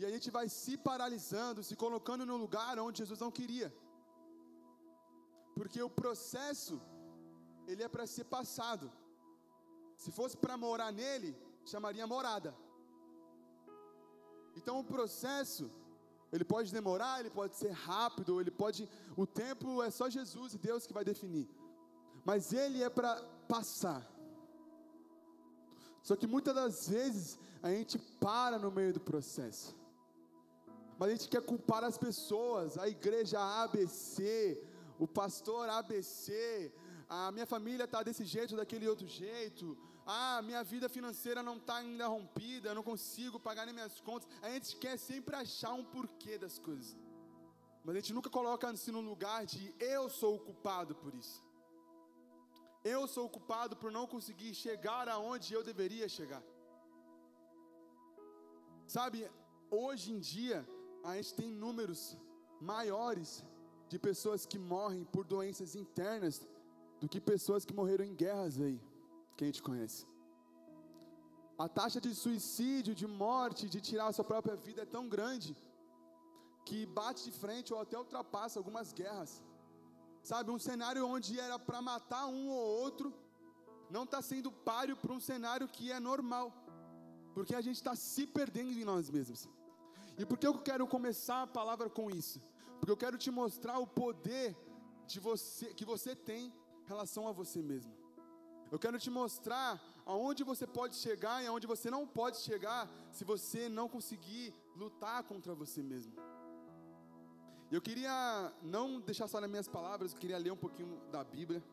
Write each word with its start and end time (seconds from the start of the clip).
E 0.00 0.04
a 0.08 0.10
gente 0.14 0.28
vai 0.36 0.48
se 0.48 0.74
paralisando, 0.88 1.62
se 1.68 1.74
colocando 1.76 2.24
no 2.24 2.36
lugar 2.42 2.78
onde 2.78 3.00
Jesus 3.02 3.20
não 3.24 3.30
queria. 3.38 3.68
Porque 5.56 5.80
o 5.82 5.90
processo, 5.90 6.76
ele 7.70 7.82
é 7.86 7.88
para 7.94 8.06
ser 8.06 8.24
passado. 8.36 8.86
Se 10.02 10.10
fosse 10.18 10.36
para 10.42 10.56
morar 10.56 10.90
nele, 10.90 11.30
chamaria 11.72 12.06
morada. 12.06 12.50
Então 14.58 14.76
o 14.80 14.84
processo, 14.92 15.70
ele 16.32 16.46
pode 16.54 16.72
demorar, 16.72 17.20
ele 17.20 17.32
pode 17.40 17.54
ser 17.56 17.72
rápido, 17.72 18.40
ele 18.40 18.50
pode. 18.62 18.88
O 19.14 19.26
tempo 19.26 19.82
é 19.82 19.90
só 19.90 20.08
Jesus 20.08 20.54
e 20.54 20.58
Deus 20.68 20.86
que 20.86 20.94
vai 20.98 21.04
definir. 21.04 21.46
Mas 22.24 22.54
ele 22.54 22.82
é 22.82 22.88
para 22.88 23.12
passar. 23.54 24.00
Só 26.02 26.16
que 26.16 26.26
muitas 26.26 26.54
das 26.54 26.88
vezes 26.88 27.38
a 27.62 27.68
gente 27.68 27.98
para 27.98 28.58
no 28.58 28.70
meio 28.70 28.94
do 28.94 29.00
processo. 29.12 29.78
Mas 31.00 31.08
a 31.08 31.12
gente 31.12 31.28
quer 31.30 31.40
culpar 31.50 31.82
as 31.82 31.96
pessoas, 31.96 32.76
a 32.76 32.86
igreja 32.86 33.38
ABC, 33.62 34.62
o 34.98 35.06
pastor 35.08 35.66
ABC, 35.70 36.70
a 37.08 37.32
minha 37.32 37.46
família 37.46 37.84
está 37.84 38.02
desse 38.02 38.22
jeito, 38.32 38.54
daquele 38.54 38.86
outro 38.86 39.06
jeito, 39.06 39.66
ah, 40.04 40.42
minha 40.42 40.62
vida 40.62 40.90
financeira 40.90 41.42
não 41.42 41.56
está 41.56 41.76
ainda 41.76 42.06
rompida, 42.06 42.68
eu 42.68 42.74
não 42.74 42.82
consigo 42.82 43.40
pagar 43.40 43.64
nem 43.64 43.74
minhas 43.74 43.98
contas. 43.98 44.28
A 44.42 44.50
gente 44.50 44.76
quer 44.76 44.98
sempre 44.98 45.34
achar 45.34 45.72
um 45.72 45.82
porquê 45.82 46.36
das 46.36 46.58
coisas, 46.58 46.94
mas 47.82 47.96
a 47.96 47.98
gente 48.00 48.12
nunca 48.12 48.28
coloca-se 48.28 48.92
no 48.92 49.00
lugar 49.00 49.46
de 49.46 49.74
eu 49.80 50.10
sou 50.10 50.34
o 50.34 50.40
culpado 50.48 50.94
por 50.94 51.14
isso. 51.14 51.42
Eu 52.84 53.08
sou 53.14 53.24
o 53.24 53.30
culpado 53.36 53.74
por 53.74 53.90
não 53.90 54.06
conseguir 54.06 54.52
chegar 54.52 55.08
aonde 55.08 55.54
eu 55.54 55.64
deveria 55.64 56.10
chegar. 56.10 56.42
Sabe, 58.86 59.18
hoje 59.70 60.12
em 60.12 60.20
dia, 60.20 60.58
a 61.02 61.16
gente 61.16 61.34
tem 61.34 61.50
números 61.50 62.16
maiores 62.60 63.44
de 63.88 63.98
pessoas 63.98 64.44
que 64.46 64.58
morrem 64.58 65.04
por 65.04 65.24
doenças 65.24 65.74
internas 65.74 66.46
do 67.00 67.08
que 67.08 67.20
pessoas 67.20 67.64
que 67.64 67.74
morreram 67.74 68.04
em 68.04 68.14
guerras 68.14 68.60
aí, 68.60 68.80
que 69.36 69.44
a 69.44 69.46
gente 69.46 69.62
conhece. 69.62 70.06
A 71.58 71.68
taxa 71.68 72.00
de 72.00 72.14
suicídio, 72.14 72.94
de 72.94 73.06
morte, 73.06 73.68
de 73.68 73.80
tirar 73.80 74.06
a 74.08 74.12
sua 74.12 74.24
própria 74.24 74.56
vida 74.56 74.82
é 74.82 74.86
tão 74.86 75.08
grande 75.08 75.56
que 76.64 76.86
bate 76.86 77.24
de 77.24 77.32
frente 77.32 77.72
ou 77.72 77.80
até 77.80 77.98
ultrapassa 77.98 78.58
algumas 78.58 78.92
guerras. 78.92 79.42
Sabe, 80.22 80.50
um 80.50 80.58
cenário 80.58 81.06
onde 81.06 81.40
era 81.40 81.58
para 81.58 81.80
matar 81.80 82.26
um 82.26 82.48
ou 82.48 82.64
outro, 82.84 83.12
não 83.90 84.04
está 84.04 84.20
sendo 84.22 84.52
páreo 84.52 84.96
para 84.96 85.12
um 85.12 85.20
cenário 85.20 85.66
que 85.66 85.90
é 85.90 85.98
normal, 85.98 86.52
porque 87.34 87.54
a 87.54 87.60
gente 87.60 87.76
está 87.76 87.94
se 87.96 88.26
perdendo 88.26 88.72
em 88.72 88.84
nós 88.84 89.10
mesmos. 89.10 89.48
E 90.20 90.26
por 90.30 90.36
que 90.40 90.46
eu 90.46 90.56
quero 90.68 90.86
começar 90.94 91.38
a 91.42 91.46
palavra 91.58 91.88
com 91.88 92.06
isso? 92.10 92.38
Porque 92.78 92.92
eu 92.94 93.00
quero 93.02 93.16
te 93.16 93.30
mostrar 93.30 93.78
o 93.78 93.86
poder 93.86 94.48
de 95.06 95.18
você 95.18 95.66
que 95.78 95.86
você 95.92 96.14
tem 96.14 96.42
em 96.82 96.88
relação 96.92 97.26
a 97.26 97.32
você 97.32 97.62
mesmo. 97.62 97.94
Eu 98.70 98.78
quero 98.78 98.98
te 99.04 99.10
mostrar 99.10 99.70
aonde 100.04 100.44
você 100.50 100.66
pode 100.66 100.94
chegar 101.04 101.42
e 101.42 101.46
aonde 101.46 101.66
você 101.66 101.88
não 101.90 102.06
pode 102.06 102.36
chegar 102.48 102.82
se 103.10 103.24
você 103.24 103.62
não 103.78 103.88
conseguir 103.88 104.54
lutar 104.76 105.22
contra 105.24 105.54
você 105.54 105.82
mesmo. 105.82 106.14
Eu 107.76 107.80
queria 107.80 108.52
não 108.60 109.00
deixar 109.00 109.26
só 109.26 109.40
nas 109.40 109.48
minhas 109.48 109.68
palavras, 109.68 110.12
eu 110.12 110.18
queria 110.18 110.36
ler 110.36 110.52
um 110.52 110.62
pouquinho 110.64 111.00
da 111.10 111.24
Bíblia. 111.24 111.64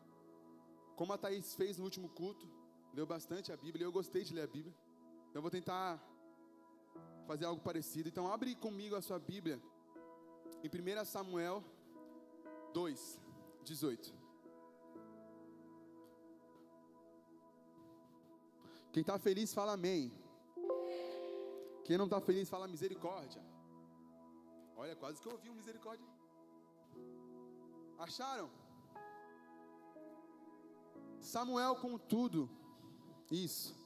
Como 0.96 1.12
a 1.12 1.18
Thaís 1.18 1.54
fez 1.54 1.76
no 1.76 1.84
último 1.84 2.08
culto, 2.08 2.48
leu 2.94 3.06
bastante 3.06 3.52
a 3.52 3.58
Bíblia, 3.58 3.84
eu 3.84 3.92
gostei 3.92 4.24
de 4.24 4.32
ler 4.32 4.44
a 4.44 4.52
Bíblia. 4.56 4.74
Então 5.28 5.40
eu 5.40 5.42
vou 5.42 5.50
tentar 5.50 6.02
fazer 7.28 7.44
algo 7.44 7.60
parecido. 7.68 8.08
Então 8.08 8.26
abre 8.34 8.54
comigo 8.54 8.96
a 8.96 9.02
sua 9.02 9.18
Bíblia 9.18 9.60
em 10.64 10.68
1 10.68 11.04
Samuel 11.04 11.62
2, 12.72 13.20
18. 13.64 14.14
Quem 18.92 19.02
está 19.02 19.18
feliz 19.18 19.52
fala 19.52 19.72
amém. 19.74 20.10
Quem 21.84 21.98
não 21.98 22.06
está 22.06 22.18
feliz 22.28 22.48
fala 22.48 22.66
misericórdia. 22.66 23.42
Olha, 24.74 24.96
quase 24.96 25.20
que 25.20 25.28
eu 25.28 25.32
ouvi 25.32 25.50
um 25.50 25.54
misericórdia. 25.54 26.06
Acharam? 27.98 28.48
Samuel, 31.20 31.74
contudo, 31.76 32.48
isso, 33.30 33.76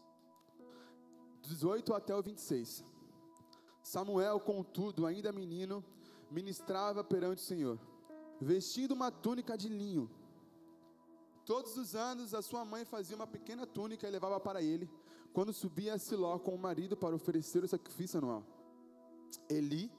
18 1.42 1.92
até 1.94 2.14
o 2.14 2.22
26. 2.22 2.91
Samuel, 3.92 4.40
contudo, 4.40 5.04
ainda 5.04 5.30
menino, 5.30 5.84
ministrava 6.30 7.04
perante 7.04 7.42
o 7.42 7.46
Senhor, 7.46 7.78
vestindo 8.40 8.92
uma 8.92 9.10
túnica 9.10 9.54
de 9.54 9.68
linho. 9.68 10.10
Todos 11.44 11.76
os 11.76 11.94
anos 11.94 12.32
a 12.32 12.40
sua 12.40 12.64
mãe 12.64 12.86
fazia 12.86 13.14
uma 13.14 13.26
pequena 13.26 13.66
túnica 13.66 14.08
e 14.08 14.10
levava 14.10 14.40
para 14.40 14.62
ele, 14.62 14.88
quando 15.34 15.52
subia 15.52 15.92
a 15.92 15.98
Siló 15.98 16.38
com 16.38 16.54
o 16.54 16.58
marido 16.58 16.96
para 16.96 17.14
oferecer 17.14 17.62
o 17.64 17.68
sacrifício 17.68 18.16
anual. 18.16 18.42
Eli 19.46 19.92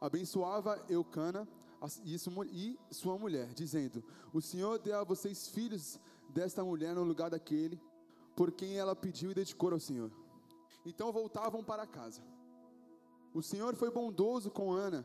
abençoava 0.00 0.82
Eucana 0.88 1.46
e 2.02 2.18
sua 2.90 3.18
mulher, 3.18 3.52
dizendo: 3.52 4.02
O 4.32 4.40
Senhor 4.40 4.78
deu 4.78 4.98
a 4.98 5.04
vocês 5.04 5.48
filhos 5.48 6.00
desta 6.30 6.64
mulher 6.64 6.94
no 6.94 7.04
lugar 7.04 7.28
daquele 7.28 7.78
por 8.34 8.50
quem 8.52 8.78
ela 8.78 8.96
pediu 8.96 9.32
e 9.32 9.34
dedicou 9.34 9.70
ao 9.70 9.78
Senhor. 9.78 10.10
Então 10.86 11.12
voltavam 11.12 11.62
para 11.62 11.86
casa. 11.86 12.22
O 13.34 13.42
Senhor 13.42 13.74
foi 13.74 13.90
bondoso 13.90 14.48
com 14.50 14.72
Ana. 14.72 15.04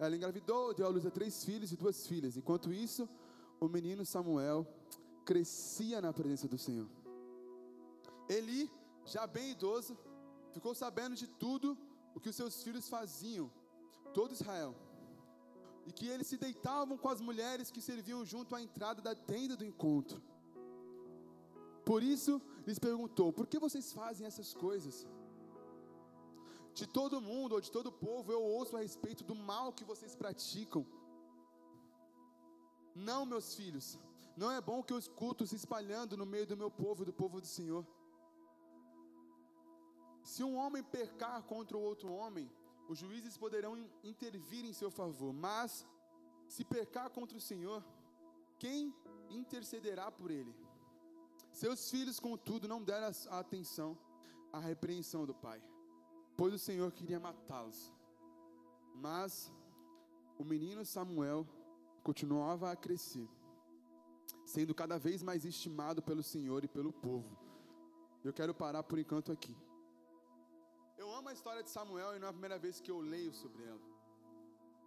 Ela 0.00 0.16
engravidou, 0.16 0.74
deu 0.74 0.86
à 0.86 0.88
luz 0.88 1.06
a 1.06 1.10
três 1.10 1.44
filhos 1.44 1.70
e 1.72 1.76
duas 1.76 2.06
filhas. 2.06 2.36
Enquanto 2.36 2.72
isso, 2.72 3.08
o 3.60 3.68
menino 3.68 4.04
Samuel 4.04 4.66
crescia 5.24 6.00
na 6.00 6.12
presença 6.12 6.48
do 6.48 6.58
Senhor. 6.58 6.88
Eli, 8.28 8.70
já 9.04 9.26
bem 9.26 9.52
idoso, 9.52 9.96
ficou 10.52 10.74
sabendo 10.74 11.14
de 11.14 11.26
tudo 11.26 11.78
o 12.14 12.20
que 12.20 12.28
os 12.28 12.36
seus 12.36 12.62
filhos 12.62 12.88
faziam 12.88 13.50
todo 14.12 14.32
Israel, 14.32 14.74
e 15.86 15.92
que 15.92 16.08
eles 16.08 16.26
se 16.26 16.36
deitavam 16.36 16.98
com 16.98 17.08
as 17.08 17.20
mulheres 17.20 17.70
que 17.70 17.80
serviam 17.80 18.24
junto 18.24 18.54
à 18.54 18.60
entrada 18.60 19.00
da 19.00 19.14
tenda 19.14 19.56
do 19.56 19.64
encontro. 19.64 20.20
Por 21.84 22.02
isso 22.02 22.40
lhes 22.66 22.78
perguntou: 22.78 23.32
Por 23.32 23.46
que 23.46 23.58
vocês 23.58 23.92
fazem 23.92 24.26
essas 24.26 24.52
coisas? 24.52 25.06
De 26.78 26.86
todo 26.98 27.24
mundo 27.28 27.52
ou 27.54 27.60
de 27.66 27.70
todo 27.76 27.90
povo 28.06 28.30
eu 28.34 28.42
ouço 28.56 28.76
a 28.76 28.80
respeito 28.86 29.22
do 29.30 29.34
mal 29.50 29.72
que 29.78 29.84
vocês 29.90 30.14
praticam. 30.22 30.82
Não, 33.08 33.20
meus 33.32 33.48
filhos, 33.58 33.86
não 34.36 34.50
é 34.56 34.60
bom 34.68 34.78
que 34.82 34.92
eu 34.92 34.98
escuto 35.04 35.46
se 35.50 35.56
espalhando 35.62 36.16
no 36.20 36.26
meio 36.34 36.46
do 36.50 36.56
meu 36.62 36.70
povo 36.70 37.02
e 37.02 37.08
do 37.10 37.12
povo 37.12 37.40
do 37.40 37.48
Senhor. 37.56 37.84
Se 40.32 40.44
um 40.48 40.54
homem 40.62 40.84
pecar 40.98 41.42
contra 41.52 41.76
o 41.76 41.84
outro 41.90 42.12
homem, 42.12 42.46
os 42.88 42.98
juízes 42.98 43.36
poderão 43.36 43.72
intervir 44.12 44.64
em 44.64 44.72
seu 44.80 44.90
favor, 45.00 45.32
mas 45.32 45.86
se 46.54 46.64
pecar 46.64 47.08
contra 47.10 47.36
o 47.36 47.46
Senhor, 47.50 47.80
quem 48.58 48.94
intercederá 49.40 50.06
por 50.12 50.30
ele? 50.30 50.54
Seus 51.62 51.90
filhos, 51.90 52.20
contudo, 52.20 52.68
não 52.68 52.80
deram 52.82 53.10
atenção 53.30 53.98
à 54.52 54.60
repreensão 54.60 55.26
do 55.26 55.34
pai, 55.34 55.60
pois 56.38 56.54
o 56.54 56.64
Senhor 56.66 56.90
queria 56.98 57.18
matá-los. 57.18 57.78
Mas 59.06 59.52
o 60.38 60.44
menino 60.52 60.84
Samuel 60.84 61.40
continuava 62.08 62.70
a 62.70 62.76
crescer, 62.84 63.28
sendo 64.52 64.72
cada 64.80 64.96
vez 65.06 65.20
mais 65.28 65.44
estimado 65.44 66.00
pelo 66.00 66.22
Senhor 66.22 66.60
e 66.64 66.68
pelo 66.76 66.92
povo. 67.06 67.32
Eu 68.22 68.32
quero 68.38 68.54
parar 68.62 68.84
por 68.84 68.98
enquanto 69.00 69.32
aqui. 69.32 69.54
Eu 70.96 71.08
amo 71.18 71.28
a 71.28 71.32
história 71.38 71.62
de 71.66 71.70
Samuel 71.70 72.14
e 72.14 72.20
não 72.20 72.28
é 72.28 72.30
a 72.30 72.38
primeira 72.38 72.58
vez 72.66 72.80
que 72.80 72.92
eu 72.94 73.00
leio 73.00 73.34
sobre 73.42 73.64
ela. 73.64 73.84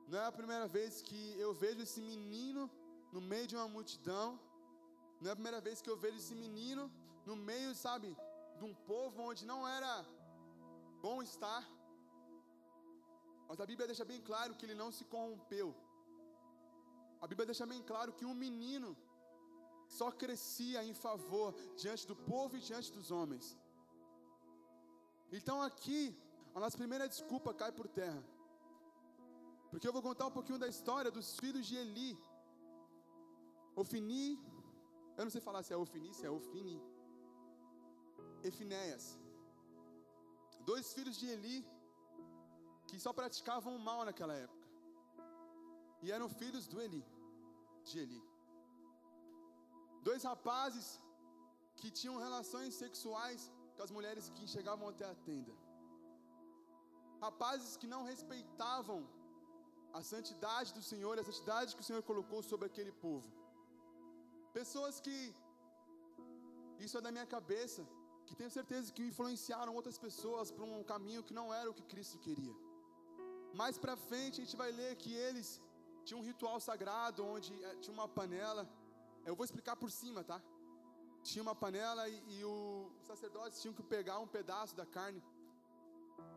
Não 0.08 0.20
é 0.20 0.26
a 0.26 0.38
primeira 0.40 0.68
vez 0.78 1.02
que 1.02 1.22
eu 1.46 1.54
vejo 1.54 1.82
esse 1.82 2.02
menino 2.14 2.64
no 3.12 3.22
meio 3.34 3.48
de 3.52 3.58
uma 3.58 3.68
multidão. 3.76 4.40
Não 5.20 5.30
é 5.30 5.34
a 5.34 5.40
primeira 5.40 5.62
vez 5.68 5.82
que 5.82 5.90
eu 5.90 5.98
vejo 5.98 6.18
esse 6.24 6.36
menino 6.46 6.90
no 7.26 7.36
meio, 7.36 7.76
sabe, 7.76 8.10
de 8.58 8.64
um 8.70 8.74
povo 8.74 9.22
onde 9.30 9.46
não 9.46 9.62
era 9.78 9.94
bom 11.06 11.18
estar. 11.30 11.64
Mas 13.48 13.60
a 13.64 13.66
Bíblia 13.72 13.88
deixa 13.92 14.06
bem 14.12 14.22
claro 14.30 14.56
que 14.56 14.66
ele 14.66 14.78
não 14.82 14.90
se 14.98 15.04
corrompeu. 15.14 15.70
A 17.24 17.28
Bíblia 17.32 17.48
deixa 17.52 17.66
bem 17.74 17.82
claro 17.92 18.14
que 18.18 18.28
um 18.32 18.38
menino 18.46 18.92
só 19.98 20.08
crescia 20.24 20.80
em 20.90 20.94
favor 21.06 21.50
diante 21.82 22.04
do 22.12 22.16
povo 22.32 22.56
e 22.58 22.66
diante 22.70 22.92
dos 22.98 23.10
homens. 23.18 23.46
Então 25.38 25.58
aqui, 25.70 26.02
a 26.56 26.60
nossa 26.64 26.78
primeira 26.82 27.08
desculpa 27.14 27.58
cai 27.62 27.72
por 27.80 27.88
terra. 28.00 28.22
Porque 29.70 29.88
eu 29.88 29.94
vou 29.98 30.04
contar 30.08 30.26
um 30.28 30.36
pouquinho 30.38 30.60
da 30.64 30.70
história 30.76 31.12
dos 31.18 31.28
filhos 31.42 31.66
de 31.70 31.76
Eli. 31.84 32.12
Ofini, 33.82 34.28
eu 35.18 35.24
não 35.26 35.34
sei 35.36 35.42
falar 35.50 35.64
se 35.64 35.74
é 35.74 35.78
Ofini, 35.78 36.14
se 36.14 36.26
é 36.26 36.32
Ofini. 36.40 36.78
Efinéias. 38.50 39.06
Dois 40.70 40.94
filhos 40.96 41.18
de 41.22 41.28
Eli 41.36 41.60
que 42.90 43.00
só 43.04 43.12
praticavam 43.20 43.74
mal 43.88 44.02
naquela 44.10 44.36
época. 44.46 44.68
E 46.04 46.12
eram 46.16 46.28
filhos 46.42 46.66
do 46.72 46.78
Eli, 46.86 47.04
de 47.88 48.00
Eli. 48.04 48.22
Dois 50.08 50.24
rapazes 50.32 50.88
que 51.80 51.90
tinham 52.00 52.18
relações 52.26 52.74
sexuais 52.84 53.42
com 53.76 53.84
as 53.86 53.92
mulheres 53.98 54.30
que 54.36 54.46
chegavam 54.56 54.88
até 54.94 55.06
a 55.10 55.16
tenda. 55.28 55.54
Rapazes 57.26 57.72
que 57.82 57.92
não 57.94 58.02
respeitavam 58.12 59.00
a 60.00 60.02
santidade 60.12 60.70
do 60.78 60.84
Senhor, 60.90 61.14
a 61.20 61.28
santidade 61.30 61.76
que 61.76 61.84
o 61.84 61.88
Senhor 61.90 62.04
colocou 62.10 62.42
sobre 62.52 62.68
aquele 62.70 62.94
povo. 63.06 63.30
Pessoas 64.60 65.00
que, 65.06 65.18
isso 66.86 66.98
é 66.98 67.02
da 67.08 67.12
minha 67.16 67.28
cabeça, 67.36 67.82
que 68.26 68.36
tenho 68.36 68.52
certeza 68.60 68.94
que 68.96 69.04
influenciaram 69.12 69.74
outras 69.80 69.98
pessoas 69.98 70.52
para 70.52 70.66
um 70.66 70.84
caminho 70.84 71.24
que 71.28 71.34
não 71.40 71.48
era 71.54 71.70
o 71.70 71.74
que 71.74 71.86
Cristo 71.94 72.18
queria. 72.26 72.56
Mais 73.62 73.78
para 73.78 73.96
frente 74.10 74.40
a 74.40 74.44
gente 74.46 74.58
vai 74.64 74.72
ler 74.72 74.96
que 74.96 75.14
eles 75.14 75.60
tinham 76.06 76.22
um 76.22 76.26
ritual 76.32 76.60
sagrado 76.60 77.26
onde 77.26 77.52
eh, 77.64 77.76
tinha 77.82 77.94
uma 77.94 78.08
panela. 78.08 78.64
Eu 79.26 79.36
vou 79.36 79.46
explicar 79.46 79.76
por 79.76 79.92
cima, 79.92 80.24
tá? 80.24 80.42
Tinha 81.24 81.44
uma 81.48 81.56
panela 81.64 82.08
e, 82.10 82.18
e 82.36 82.44
o, 82.44 82.92
os 83.00 83.06
sacerdotes 83.06 83.62
tinham 83.62 83.74
que 83.74 83.84
pegar 83.84 84.20
um 84.20 84.28
pedaço 84.28 84.76
da 84.76 84.86
carne. 84.86 85.22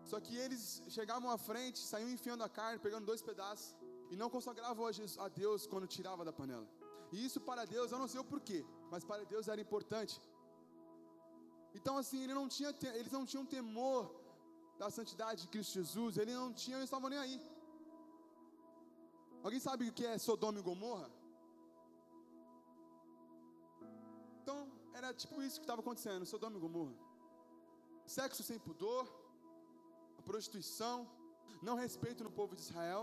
Só 0.04 0.20
que 0.20 0.36
eles 0.36 0.82
chegavam 0.88 1.30
à 1.30 1.38
frente, 1.38 1.78
saíam 1.78 2.10
enfiando 2.10 2.44
a 2.44 2.48
carne, 2.48 2.78
pegando 2.78 3.06
dois 3.06 3.22
pedaços 3.22 3.74
e 4.10 4.16
não 4.16 4.28
consagravam 4.28 4.86
a, 4.86 4.92
Jesus, 4.92 5.18
a 5.18 5.28
Deus 5.28 5.66
quando 5.66 5.86
tirava 5.86 6.24
da 6.24 6.32
panela. 6.32 6.68
E 7.12 7.24
isso 7.24 7.40
para 7.40 7.64
Deus, 7.64 7.92
eu 7.92 7.98
não 7.98 8.08
sei 8.08 8.20
o 8.20 8.24
porquê, 8.24 8.64
mas 8.90 9.04
para 9.04 9.24
Deus 9.24 9.48
era 9.48 9.60
importante. 9.60 10.20
Então 11.78 11.96
assim, 11.98 12.22
ele 12.24 12.34
não 12.40 12.46
tinha, 12.48 12.70
eles 13.00 13.12
não 13.12 13.24
tinham 13.30 13.44
temor 13.56 14.02
da 14.78 14.90
santidade 14.90 15.42
de 15.42 15.48
Cristo 15.48 15.74
Jesus, 15.80 16.16
eles 16.16 16.34
não 16.34 16.52
tinham, 16.52 16.78
eles 16.78 16.88
estavam 16.90 17.10
nem 17.10 17.18
aí. 17.18 17.40
Alguém 19.42 19.60
sabe 19.60 19.88
o 19.88 19.92
que 19.92 20.06
é 20.06 20.16
Sodoma 20.18 20.58
e 20.58 20.62
Gomorra? 20.62 21.08
Então, 24.40 24.58
era 24.94 25.12
tipo 25.12 25.42
isso 25.42 25.58
que 25.60 25.64
estava 25.64 25.82
acontecendo, 25.84 26.24
Sodoma 26.24 26.56
e 26.56 26.60
Gomorra. 26.60 26.94
Sexo 28.06 28.42
sem 28.42 28.58
pudor, 28.58 29.04
prostituição, 30.24 30.96
não 31.62 31.76
respeito 31.84 32.24
no 32.24 32.30
povo 32.30 32.56
de 32.56 32.62
Israel. 32.62 33.02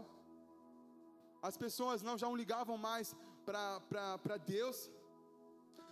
As 1.42 1.56
pessoas 1.64 2.02
não 2.08 2.18
já 2.18 2.28
não 2.28 2.36
ligavam 2.36 2.78
mais 2.78 3.16
para 3.46 4.38
Deus. 4.38 4.90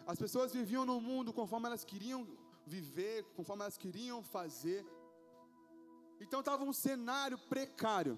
As 0.06 0.20
pessoas 0.24 0.54
viviam 0.60 0.86
no 0.86 1.00
mundo 1.00 1.34
conforme 1.40 1.68
elas 1.68 1.84
queriam 1.84 2.22
viver, 2.70 3.24
conforme 3.36 3.64
elas 3.64 3.78
queriam 3.78 4.22
fazer. 4.22 4.86
Então 6.22 6.40
estava 6.40 6.64
um 6.64 6.74
cenário 6.74 7.38
precário, 7.38 8.18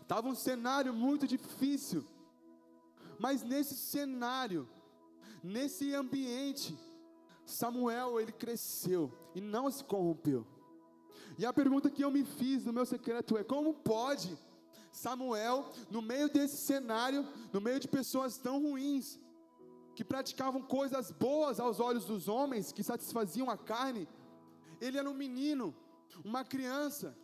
estava 0.00 0.28
um 0.28 0.34
cenário 0.34 0.92
muito 0.94 1.26
difícil, 1.26 2.06
mas 3.18 3.42
nesse 3.42 3.74
cenário, 3.74 4.68
nesse 5.42 5.94
ambiente, 5.94 6.78
Samuel 7.44 8.20
ele 8.20 8.32
cresceu 8.32 9.12
e 9.34 9.40
não 9.40 9.70
se 9.70 9.82
corrompeu. 9.82 10.46
E 11.36 11.44
a 11.44 11.52
pergunta 11.52 11.90
que 11.90 12.04
eu 12.04 12.10
me 12.10 12.24
fiz 12.24 12.64
no 12.64 12.72
meu 12.72 12.86
secreto 12.86 13.36
é: 13.36 13.42
como 13.42 13.74
pode 13.74 14.38
Samuel, 14.92 15.72
no 15.90 16.02
meio 16.02 16.28
desse 16.28 16.58
cenário, 16.58 17.26
no 17.52 17.60
meio 17.60 17.80
de 17.80 17.88
pessoas 17.88 18.36
tão 18.36 18.60
ruins, 18.62 19.18
que 19.94 20.04
praticavam 20.04 20.62
coisas 20.62 21.10
boas 21.10 21.60
aos 21.60 21.80
olhos 21.80 22.04
dos 22.04 22.28
homens, 22.28 22.72
que 22.72 22.82
satisfaziam 22.82 23.50
a 23.50 23.56
carne, 23.56 24.08
ele 24.80 24.98
era 24.98 25.08
um 25.08 25.14
menino, 25.14 25.74
uma 26.24 26.44
criança. 26.44 27.16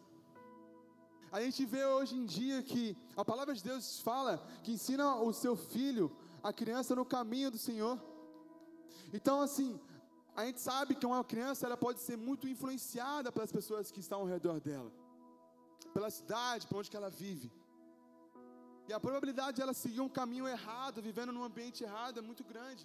A 1.30 1.40
gente 1.42 1.64
vê 1.64 1.84
hoje 1.84 2.16
em 2.16 2.24
dia 2.24 2.62
que 2.62 2.96
a 3.16 3.24
palavra 3.24 3.54
de 3.54 3.62
Deus 3.62 4.00
fala 4.00 4.38
que 4.62 4.72
ensina 4.72 5.16
o 5.16 5.32
seu 5.32 5.54
filho, 5.56 6.10
a 6.42 6.52
criança, 6.52 6.94
no 6.94 7.04
caminho 7.04 7.50
do 7.50 7.58
Senhor. 7.58 8.00
Então, 9.12 9.40
assim, 9.40 9.78
a 10.36 10.46
gente 10.46 10.60
sabe 10.60 10.94
que 10.94 11.04
uma 11.04 11.22
criança 11.24 11.66
ela 11.66 11.76
pode 11.76 12.00
ser 12.00 12.16
muito 12.16 12.48
influenciada 12.48 13.32
pelas 13.32 13.50
pessoas 13.50 13.90
que 13.90 14.00
estão 14.00 14.20
ao 14.20 14.26
redor 14.26 14.60
dela, 14.60 14.92
pela 15.92 16.10
cidade, 16.10 16.66
por 16.66 16.78
onde 16.78 16.96
ela 16.96 17.10
vive. 17.10 17.50
E 18.88 18.92
a 18.96 19.00
probabilidade 19.06 19.56
de 19.56 19.62
ela 19.64 19.74
seguir 19.84 20.00
um 20.00 20.12
caminho 20.18 20.46
errado, 20.56 21.02
vivendo 21.08 21.32
num 21.36 21.44
ambiente 21.48 21.84
errado, 21.88 22.18
é 22.20 22.22
muito 22.28 22.44
grande. 22.52 22.84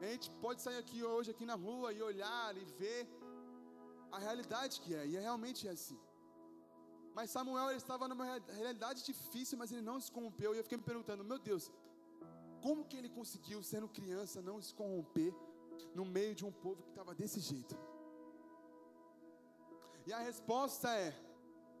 A 0.00 0.06
gente 0.12 0.28
pode 0.44 0.60
sair 0.64 0.78
aqui 0.84 1.02
hoje, 1.10 1.30
aqui 1.34 1.46
na 1.50 1.56
rua, 1.66 1.92
e 1.92 2.02
olhar 2.02 2.56
e 2.62 2.64
ver 2.80 3.02
a 4.16 4.18
realidade 4.18 4.80
que 4.82 4.92
é, 4.94 5.06
e 5.06 5.16
é 5.16 5.20
realmente 5.20 5.68
é 5.68 5.70
assim. 5.70 5.98
Mas 7.16 7.30
Samuel 7.30 7.68
ele 7.70 7.82
estava 7.84 8.08
numa 8.08 8.26
realidade 8.60 9.04
difícil, 9.04 9.56
mas 9.56 9.70
ele 9.70 9.82
não 9.90 10.00
se 10.00 10.10
corrompeu. 10.10 10.52
E 10.52 10.58
eu 10.58 10.64
fiquei 10.64 10.78
me 10.78 10.84
perguntando, 10.90 11.22
meu 11.22 11.38
Deus, 11.38 11.70
como 12.60 12.84
que 12.84 12.96
ele 12.96 13.08
conseguiu, 13.08 13.62
sendo 13.62 13.88
criança, 13.88 14.42
não 14.42 14.60
se 14.60 14.74
corromper 14.74 15.32
no 15.94 16.04
meio 16.04 16.34
de 16.34 16.44
um 16.44 16.50
povo 16.64 16.82
que 16.82 16.90
estava 16.90 17.14
desse 17.14 17.38
jeito? 17.38 17.76
E 20.06 20.12
a 20.12 20.18
resposta 20.18 20.88
é 21.06 21.14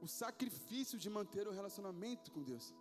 o 0.00 0.06
sacrifício 0.06 0.96
de 0.96 1.10
manter 1.10 1.48
o 1.48 1.56
relacionamento 1.58 2.30
com 2.30 2.42
Deus. 2.42 2.72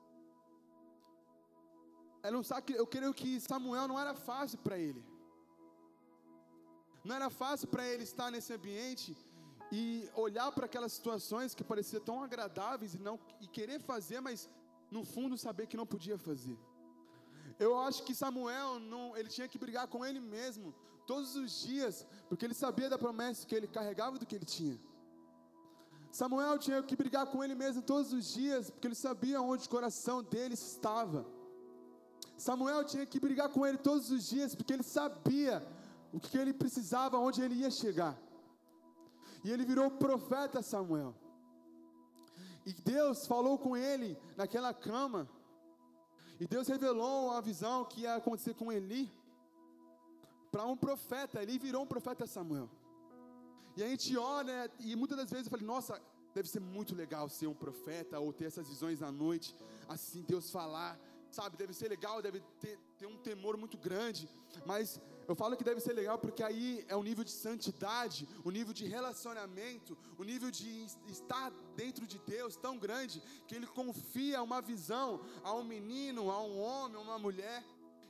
Era 2.23 2.37
um. 2.39 2.41
Eu 2.73 2.87
creio 2.87 3.13
que 3.13 3.39
Samuel 3.39 3.87
não 3.87 3.99
era 3.99 4.15
fácil 4.15 4.57
para 4.65 4.77
ele. 4.79 5.03
Não 7.03 7.15
era 7.15 7.29
fácil 7.29 7.67
para 7.67 7.85
ele 7.85 8.03
estar 8.03 8.31
nesse 8.31 8.53
ambiente 8.53 9.15
e 9.71 10.09
olhar 10.15 10.49
para 10.53 10.65
aquelas 10.65 10.93
situações 10.93 11.53
que 11.53 11.63
pareciam 11.63 12.01
tão 12.01 12.23
agradáveis 12.23 12.93
e 12.93 12.99
não 13.07 13.19
e 13.41 13.47
querer 13.47 13.79
fazer, 13.81 14.21
mas 14.21 14.49
no 14.89 15.03
fundo 15.03 15.37
saber 15.37 15.67
que 15.67 15.75
não 15.75 15.85
podia 15.85 16.17
fazer. 16.17 16.57
Eu 17.59 17.77
acho 17.77 18.03
que 18.03 18.15
Samuel 18.15 18.79
não, 18.79 19.17
ele 19.17 19.29
tinha 19.29 19.47
que 19.47 19.57
brigar 19.57 19.87
com 19.87 20.05
ele 20.05 20.19
mesmo 20.19 20.73
todos 21.05 21.35
os 21.35 21.51
dias, 21.61 22.05
porque 22.29 22.45
ele 22.45 22.53
sabia 22.53 22.89
da 22.89 22.97
promessa 22.97 23.45
que 23.45 23.53
ele 23.53 23.67
carregava 23.67 24.17
do 24.17 24.25
que 24.25 24.35
ele 24.35 24.45
tinha. 24.45 24.79
Samuel 26.09 26.57
tinha 26.59 26.81
que 26.81 26.95
brigar 26.95 27.25
com 27.25 27.43
ele 27.43 27.55
mesmo 27.55 27.81
todos 27.81 28.13
os 28.13 28.33
dias, 28.33 28.69
porque 28.69 28.87
ele 28.87 28.95
sabia 28.95 29.41
onde 29.41 29.65
o 29.65 29.69
coração 29.69 30.23
dele 30.23 30.53
estava. 30.53 31.25
Samuel 32.37 32.83
tinha 32.83 33.05
que 33.05 33.19
brigar 33.19 33.49
com 33.49 33.65
ele 33.65 33.77
todos 33.77 34.09
os 34.11 34.27
dias, 34.27 34.55
porque 34.55 34.73
ele 34.73 34.83
sabia 34.83 35.65
o 36.11 36.19
que 36.19 36.37
ele 36.37 36.53
precisava, 36.53 37.17
onde 37.17 37.41
ele 37.41 37.55
ia 37.55 37.71
chegar. 37.71 38.17
E 39.43 39.51
ele 39.51 39.65
virou 39.65 39.89
profeta 39.91 40.61
Samuel. 40.61 41.13
E 42.65 42.73
Deus 42.73 43.27
falou 43.27 43.57
com 43.57 43.75
ele 43.75 44.17
naquela 44.37 44.73
cama. 44.73 45.29
E 46.39 46.47
Deus 46.47 46.67
revelou 46.67 47.31
a 47.31 47.41
visão 47.41 47.85
que 47.85 48.01
ia 48.01 48.15
acontecer 48.15 48.53
com 48.53 48.71
Eli 48.71 49.11
para 50.51 50.65
um 50.65 50.77
profeta. 50.77 51.41
Ele 51.41 51.59
virou 51.59 51.83
um 51.83 51.87
profeta 51.87 52.25
Samuel. 52.25 52.69
E 53.75 53.83
a 53.83 53.87
gente 53.87 54.15
olha 54.17 54.71
e 54.79 54.95
muitas 54.95 55.17
das 55.17 55.29
vezes 55.29 55.47
eu 55.47 55.51
falei: 55.51 55.65
"Nossa, 55.65 55.99
deve 56.33 56.47
ser 56.47 56.59
muito 56.59 56.95
legal 56.95 57.27
ser 57.27 57.47
um 57.47 57.53
profeta 57.53 58.19
ou 58.19 58.31
ter 58.31 58.45
essas 58.45 58.67
visões 58.67 59.01
à 59.01 59.11
noite, 59.11 59.55
assim 59.87 60.21
Deus 60.21 60.49
falar 60.51 60.99
sabe, 61.35 61.57
deve 61.57 61.73
ser 61.73 61.89
legal, 61.89 62.21
deve 62.21 62.39
ter, 62.59 62.77
ter 62.97 63.07
um 63.07 63.17
temor 63.17 63.57
muito 63.57 63.77
grande, 63.77 64.29
mas 64.65 64.99
eu 65.27 65.35
falo 65.35 65.55
que 65.57 65.63
deve 65.63 65.79
ser 65.79 65.93
legal 65.93 66.17
porque 66.19 66.43
aí 66.43 66.85
é 66.87 66.95
o 66.95 67.03
nível 67.03 67.23
de 67.23 67.31
santidade, 67.31 68.27
o 68.43 68.51
nível 68.51 68.73
de 68.73 68.85
relacionamento, 68.85 69.97
o 70.17 70.23
nível 70.23 70.51
de 70.51 70.85
estar 71.07 71.51
dentro 71.75 72.05
de 72.05 72.19
Deus 72.19 72.55
tão 72.55 72.77
grande 72.77 73.21
que 73.47 73.55
ele 73.55 73.67
confia 73.67 74.43
uma 74.43 74.61
visão 74.61 75.21
a 75.43 75.53
um 75.53 75.63
menino, 75.63 76.29
a 76.29 76.41
um 76.43 76.59
homem, 76.59 76.97
a 76.97 77.01
uma 77.01 77.17
mulher. 77.17 77.63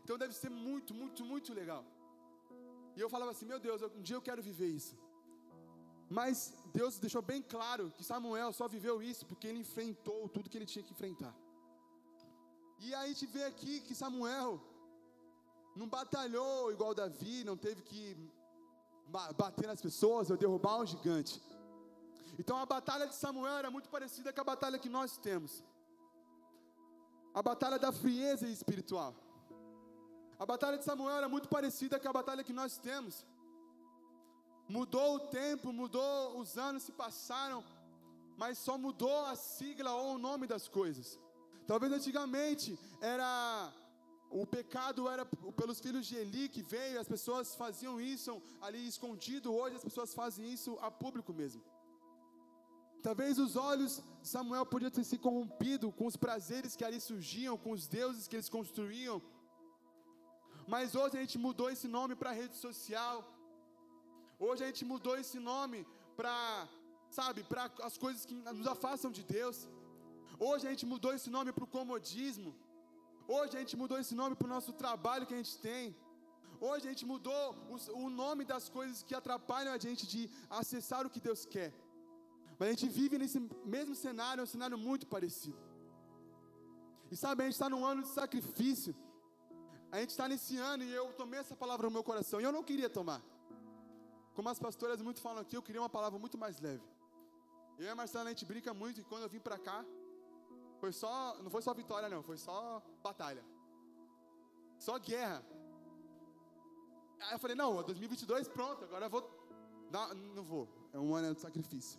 Então 0.04 0.18
deve 0.18 0.34
ser 0.34 0.50
muito, 0.50 0.94
muito, 0.94 1.24
muito 1.24 1.54
legal. 1.54 1.86
E 2.96 3.00
eu 3.00 3.10
falava 3.10 3.32
assim: 3.32 3.46
meu 3.46 3.60
Deus, 3.60 3.82
um 3.82 4.02
dia 4.02 4.16
eu 4.16 4.22
quero 4.22 4.42
viver 4.42 4.68
isso. 4.68 4.98
Mas 6.10 6.54
Deus 6.74 7.00
deixou 7.00 7.22
bem 7.22 7.42
claro 7.42 7.92
que 7.96 8.04
Samuel 8.04 8.52
só 8.54 8.68
viveu 8.68 9.02
isso 9.02 9.26
porque 9.26 9.48
ele 9.48 9.60
enfrentou 9.60 10.28
tudo 10.30 10.50
que 10.50 10.58
ele 10.58 10.66
tinha 10.66 10.84
que 10.84 10.94
enfrentar. 10.94 11.34
E 12.86 12.94
aí 12.94 13.06
a 13.06 13.08
gente 13.08 13.26
vê 13.26 13.44
aqui 13.46 13.74
que 13.80 13.96
Samuel 13.96 14.62
não 15.80 15.88
batalhou 15.88 16.72
igual 16.72 16.94
Davi, 16.94 17.44
não 17.50 17.56
teve 17.66 17.82
que 17.82 18.04
bater 19.42 19.68
nas 19.68 19.82
pessoas 19.88 20.30
ou 20.30 20.36
derrubar 20.36 20.80
um 20.82 20.86
gigante. 20.86 21.42
Então 22.38 22.58
a 22.58 22.66
batalha 22.66 23.08
de 23.08 23.16
Samuel 23.16 23.58
era 23.62 23.72
muito 23.72 23.88
parecida 23.96 24.34
com 24.34 24.42
a 24.42 24.50
batalha 24.52 24.78
que 24.84 24.90
nós 24.90 25.18
temos. 25.18 25.64
A 27.34 27.42
batalha 27.42 27.80
da 27.80 27.92
frieza 27.92 28.48
espiritual. 28.48 29.16
A 30.38 30.46
batalha 30.46 30.78
de 30.78 30.84
Samuel 30.84 31.18
era 31.22 31.30
muito 31.30 31.48
parecida 31.48 31.98
com 31.98 32.10
a 32.10 32.18
batalha 32.20 32.44
que 32.44 32.60
nós 32.62 32.78
temos. 32.78 33.26
Mudou 34.68 35.16
o 35.16 35.20
tempo, 35.42 35.72
mudou, 35.72 36.38
os 36.38 36.58
anos 36.58 36.84
se 36.84 36.92
passaram, 36.92 37.64
mas 38.36 38.58
só 38.58 38.78
mudou 38.78 39.26
a 39.26 39.36
sigla 39.38 39.92
ou 39.94 40.16
o 40.16 40.18
nome 40.18 40.48
das 40.48 40.68
coisas. 40.68 41.20
Talvez 41.68 41.92
antigamente 41.92 42.78
era 43.02 43.74
o 44.30 44.46
pecado 44.48 45.08
era 45.08 45.26
pelos 45.60 45.80
filhos 45.80 46.08
de 46.08 46.16
Eli 46.16 46.50
que 46.50 46.64
veio, 46.64 47.00
as 47.00 47.08
pessoas 47.08 47.54
faziam 47.56 48.02
isso 48.02 48.42
ali 48.62 48.88
escondido, 48.88 49.54
hoje 49.54 49.76
as 49.76 49.84
pessoas 49.84 50.14
fazem 50.14 50.52
isso 50.52 50.78
a 50.82 50.90
público 50.90 51.32
mesmo. 51.32 51.62
Talvez 53.04 53.38
os 53.38 53.56
olhos 53.56 54.02
Samuel 54.24 54.66
podiam 54.66 54.90
ter 54.90 55.04
se 55.04 55.18
corrompido 55.18 55.92
com 55.92 56.06
os 56.08 56.16
prazeres 56.16 56.76
que 56.76 56.86
ali 56.86 57.00
surgiam, 57.00 57.58
com 57.58 57.72
os 57.72 57.86
deuses 57.88 58.28
que 58.28 58.36
eles 58.38 58.50
construíam. 58.50 59.22
Mas 60.68 60.96
hoje 60.96 61.18
a 61.18 61.22
gente 61.22 61.38
mudou 61.38 61.70
esse 61.70 61.88
nome 61.88 62.16
para 62.16 62.32
rede 62.32 62.56
social. 62.56 63.18
Hoje 64.40 64.64
a 64.64 64.68
gente 64.68 64.86
mudou 64.86 65.18
esse 65.18 65.38
nome 65.38 65.86
para, 66.16 66.68
sabe, 67.10 67.44
para 67.44 67.70
as 67.82 67.98
coisas 67.98 68.26
que 68.26 68.34
nos 68.34 68.68
afastam 68.68 69.12
de 69.12 69.24
Deus. 69.24 69.68
Hoje 70.40 70.68
a 70.68 70.72
gente 70.72 70.86
mudou 70.86 71.14
esse 71.14 71.30
nome 71.30 71.52
para 71.52 71.64
o 71.64 71.68
comodismo. 71.68 72.56
Hoje 73.28 73.56
a 73.56 73.60
gente 73.60 73.78
mudou 73.78 73.98
esse 74.00 74.16
nome 74.16 74.36
para 74.36 74.46
o 74.46 74.50
nosso 74.50 74.74
trabalho 74.74 75.26
que 75.26 75.34
a 75.34 75.38
gente 75.38 75.58
tem. 75.60 75.96
Hoje 76.60 76.88
a 76.88 76.92
gente 76.92 77.06
mudou 77.06 77.56
o, 77.74 78.06
o 78.06 78.10
nome 78.10 78.44
das 78.46 78.70
coisas 78.70 79.04
que 79.04 79.16
atrapalham 79.16 79.74
a 79.74 79.78
gente 79.78 80.08
de 80.08 80.30
acessar 80.50 81.06
o 81.06 81.10
que 81.10 81.20
Deus 81.20 81.46
quer. 81.46 81.74
Mas 82.58 82.70
a 82.70 82.72
gente 82.72 82.88
vive 82.88 83.18
nesse 83.18 83.40
mesmo 83.66 83.96
cenário, 83.96 84.44
um 84.44 84.46
cenário 84.46 84.78
muito 84.78 85.06
parecido. 85.08 85.58
E 87.12 87.16
sabe, 87.16 87.44
a 87.44 87.46
gente 87.46 87.54
está 87.54 87.70
num 87.70 87.86
ano 87.86 88.02
de 88.04 88.10
sacrifício. 88.10 88.96
A 89.92 90.00
gente 90.00 90.10
está 90.10 90.28
nesse 90.28 90.58
ano 90.58 90.84
e 90.84 90.92
eu 90.92 91.14
tomei 91.14 91.40
essa 91.40 91.56
palavra 91.56 91.88
no 91.88 91.94
meu 91.94 92.04
coração. 92.04 92.42
E 92.42 92.44
eu 92.44 92.52
não 92.52 92.64
queria 92.64 92.90
tomar. 92.90 93.22
Como 94.34 94.50
as 94.50 94.58
pastoras 94.58 95.02
muito 95.02 95.22
falam 95.22 95.42
aqui, 95.42 95.56
eu 95.56 95.62
queria 95.62 95.82
uma 95.82 95.90
palavra 95.90 96.18
muito 96.18 96.38
mais 96.38 96.60
leve. 96.60 96.84
Eu 97.78 97.86
e 97.86 97.90
a 97.90 97.96
Marcela, 97.96 98.26
a 98.26 98.30
gente 98.30 98.46
brinca 98.46 98.74
muito 98.74 99.00
e 99.02 99.04
quando 99.04 99.24
eu 99.24 99.30
vim 99.30 99.40
para 99.40 99.58
cá, 99.58 99.86
foi 100.84 100.92
só, 100.92 101.38
não 101.42 101.50
foi 101.50 101.62
só 101.62 101.74
vitória 101.74 102.10
não, 102.10 102.22
foi 102.22 102.38
só 102.38 102.82
batalha. 103.02 103.44
Só 104.78 105.00
guerra. 105.00 105.42
Aí 107.22 107.34
eu 107.36 107.40
falei, 107.40 107.56
não, 107.56 107.82
2022 107.82 108.50
pronto, 108.50 108.84
agora 108.84 109.06
eu 109.06 109.10
vou. 109.10 109.24
Não, 109.90 110.14
não 110.38 110.44
vou, 110.44 110.68
é 110.92 111.00
um 111.00 111.16
ano 111.16 111.34
de 111.36 111.40
sacrifício. 111.40 111.98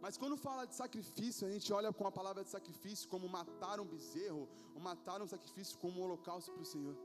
Mas 0.00 0.16
quando 0.16 0.38
fala 0.38 0.64
de 0.66 0.74
sacrifício, 0.74 1.46
a 1.46 1.50
gente 1.50 1.70
olha 1.70 1.92
com 1.92 2.06
a 2.06 2.12
palavra 2.18 2.42
de 2.42 2.48
sacrifício 2.48 3.06
como 3.10 3.28
matar 3.28 3.78
um 3.78 3.84
bezerro, 3.84 4.48
ou 4.74 4.80
matar 4.80 5.20
um 5.20 5.28
sacrifício 5.28 5.78
como 5.78 6.00
um 6.00 6.04
holocausto 6.04 6.50
para 6.50 6.62
o 6.62 6.64
Senhor. 6.64 6.96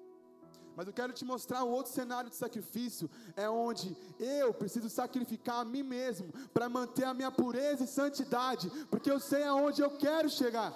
Mas 0.76 0.88
eu 0.88 0.94
quero 0.94 1.14
te 1.14 1.24
mostrar 1.24 1.64
um 1.64 1.70
outro 1.70 1.92
cenário 1.92 2.30
de 2.30 2.36
sacrifício, 2.36 3.10
é 3.36 3.50
onde 3.50 3.96
eu 4.20 4.54
preciso 4.54 4.90
sacrificar 4.90 5.62
a 5.62 5.66
mim 5.66 5.84
mesmo 5.84 6.34
para 6.54 6.68
manter 6.68 7.06
a 7.06 7.14
minha 7.14 7.32
pureza 7.32 7.84
e 7.84 7.88
santidade, 7.88 8.70
porque 8.90 9.10
eu 9.10 9.20
sei 9.20 9.44
aonde 9.44 9.82
eu 9.82 9.92
quero 9.92 10.30
chegar. 10.30 10.74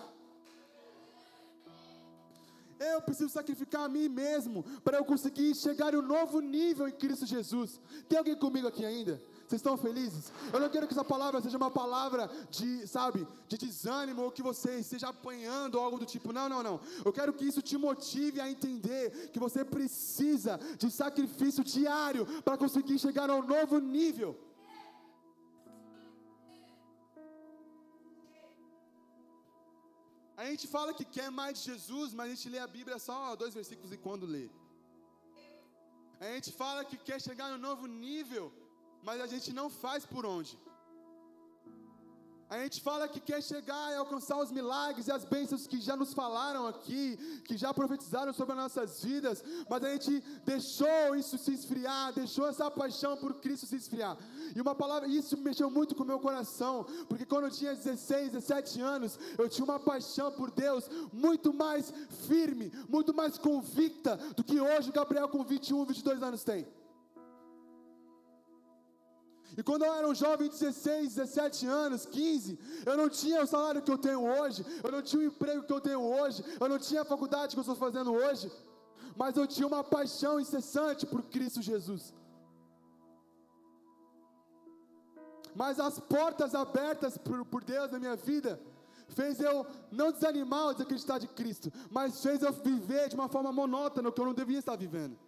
Eu 2.79 3.01
preciso 3.01 3.29
sacrificar 3.29 3.83
a 3.83 3.89
mim 3.89 4.07
mesmo 4.07 4.63
para 4.85 4.97
eu 4.97 5.03
conseguir 5.03 5.53
chegar 5.53 5.93
em 5.93 5.97
um 5.97 6.01
novo 6.01 6.39
nível 6.39 6.87
em 6.87 6.93
Cristo 6.93 7.25
Jesus. 7.25 7.77
Tem 8.07 8.17
alguém 8.17 8.37
comigo 8.37 8.69
aqui 8.69 8.85
ainda? 8.85 9.21
Vocês 9.49 9.61
estão 9.61 9.75
felizes? 9.75 10.31
Eu 10.53 10.59
não 10.59 10.69
quero 10.69 10.85
que 10.87 10.93
essa 10.93 11.03
palavra 11.03 11.41
seja 11.41 11.57
uma 11.57 11.71
palavra 11.71 12.29
de, 12.51 12.85
sabe, 12.87 13.27
de 13.47 13.57
desânimo 13.57 14.21
ou 14.25 14.31
que 14.31 14.43
você 14.43 14.75
esteja 14.75 15.07
apanhando 15.09 15.73
ou 15.73 15.83
algo 15.83 15.97
do 15.97 16.05
tipo. 16.05 16.31
Não, 16.31 16.47
não, 16.47 16.61
não. 16.61 16.79
Eu 17.03 17.11
quero 17.11 17.33
que 17.33 17.45
isso 17.45 17.63
te 17.69 17.75
motive 17.75 18.39
a 18.39 18.47
entender 18.47 19.31
que 19.33 19.39
você 19.45 19.65
precisa 19.65 20.59
de 20.77 20.91
sacrifício 20.91 21.63
diário 21.63 22.27
para 22.43 22.59
conseguir 22.59 22.99
chegar 22.99 23.27
a 23.27 23.37
um 23.37 23.47
novo 23.55 23.79
nível. 23.79 24.37
A 30.37 30.45
gente 30.51 30.67
fala 30.67 30.93
que 30.93 31.03
quer 31.17 31.31
mais 31.31 31.57
de 31.57 31.71
Jesus, 31.71 32.13
mas 32.13 32.27
a 32.27 32.35
gente 32.35 32.49
lê 32.49 32.59
a 32.59 32.67
Bíblia 32.77 32.99
só 32.99 33.35
dois 33.35 33.55
versículos 33.55 33.91
e 33.91 33.97
quando 33.97 34.31
lê. 34.37 34.47
A 36.19 36.33
gente 36.35 36.51
fala 36.51 36.85
que 36.85 36.97
quer 36.97 37.19
chegar 37.19 37.49
no 37.49 37.57
novo 37.57 37.87
nível, 37.87 38.53
mas 39.03 39.21
a 39.21 39.27
gente 39.27 39.53
não 39.53 39.69
faz 39.69 40.05
por 40.05 40.25
onde. 40.25 40.57
A 42.49 42.57
gente 42.63 42.81
fala 42.81 43.07
que 43.07 43.19
quer 43.19 43.43
chegar 43.43 43.91
e 43.91 43.95
alcançar 43.95 44.35
os 44.39 44.51
milagres 44.51 45.07
e 45.07 45.11
as 45.11 45.23
bênçãos 45.23 45.67
que 45.67 45.79
já 45.79 45.95
nos 45.95 46.15
falaram 46.15 46.65
aqui, 46.65 47.15
que 47.45 47.55
já 47.55 47.71
profetizaram 47.71 48.33
sobre 48.33 48.53
as 48.53 48.57
nossas 48.57 49.03
vidas, 49.03 49.43
mas 49.69 49.83
a 49.83 49.91
gente 49.91 50.19
deixou 50.43 51.15
isso 51.15 51.37
se 51.37 51.53
esfriar, 51.53 52.11
deixou 52.11 52.47
essa 52.47 52.71
paixão 52.71 53.15
por 53.17 53.35
Cristo 53.35 53.67
se 53.67 53.75
esfriar. 53.75 54.17
E 54.55 54.59
uma 54.59 54.73
palavra, 54.73 55.07
isso 55.07 55.37
mexeu 55.37 55.69
muito 55.69 55.93
com 55.93 56.01
o 56.01 56.07
meu 56.07 56.19
coração, 56.19 56.87
porque 57.07 57.23
quando 57.23 57.43
eu 57.43 57.51
tinha 57.51 57.75
16, 57.75 58.31
17 58.31 58.81
anos, 58.81 59.19
eu 59.37 59.47
tinha 59.47 59.63
uma 59.63 59.79
paixão 59.79 60.31
por 60.31 60.49
Deus 60.49 60.89
muito 61.13 61.53
mais 61.53 61.93
firme, 62.27 62.71
muito 62.89 63.13
mais 63.13 63.37
convicta 63.37 64.17
do 64.35 64.43
que 64.43 64.59
hoje 64.59 64.89
o 64.89 64.93
Gabriel 64.93 65.29
com 65.29 65.43
21, 65.43 65.85
22 65.85 66.23
anos 66.23 66.43
tem. 66.43 66.67
E 69.59 69.63
quando 69.69 69.83
eu 69.83 69.93
era 69.93 70.07
um 70.07 70.15
jovem 70.15 70.47
de 70.47 70.57
16, 70.57 71.15
17 71.15 71.67
anos, 71.67 72.05
15, 72.05 72.57
eu 72.85 72.95
não 72.95 73.09
tinha 73.09 73.43
o 73.43 73.47
salário 73.53 73.81
que 73.81 73.91
eu 73.91 73.97
tenho 73.97 74.21
hoje, 74.23 74.65
eu 74.81 74.89
não 74.89 75.01
tinha 75.01 75.21
o 75.21 75.25
emprego 75.25 75.63
que 75.63 75.73
eu 75.73 75.81
tenho 75.81 76.01
hoje, 76.01 76.41
eu 76.57 76.69
não 76.69 76.79
tinha 76.79 77.01
a 77.01 77.09
faculdade 77.13 77.55
que 77.55 77.59
eu 77.59 77.67
estou 77.67 77.75
fazendo 77.75 78.13
hoje, 78.13 78.49
mas 79.17 79.35
eu 79.35 79.45
tinha 79.45 79.67
uma 79.67 79.83
paixão 79.83 80.39
incessante 80.39 81.05
por 81.05 81.23
Cristo 81.23 81.61
Jesus. 81.61 82.13
Mas 85.53 85.77
as 85.77 85.99
portas 85.99 86.55
abertas 86.55 87.17
por, 87.17 87.43
por 87.43 87.61
Deus 87.61 87.91
na 87.91 87.99
minha 87.99 88.15
vida 88.15 88.57
fez 89.09 89.41
eu 89.41 89.67
não 89.91 90.09
desanimar 90.13 90.67
ou 90.67 90.73
desacreditar 90.73 91.19
de 91.19 91.27
Cristo, 91.27 91.69
mas 91.91 92.23
fez 92.23 92.41
eu 92.41 92.53
viver 92.53 93.09
de 93.09 93.15
uma 93.15 93.27
forma 93.27 93.51
monótona 93.51 94.09
que 94.09 94.21
eu 94.21 94.25
não 94.25 94.33
devia 94.33 94.59
estar 94.59 94.77
vivendo. 94.77 95.19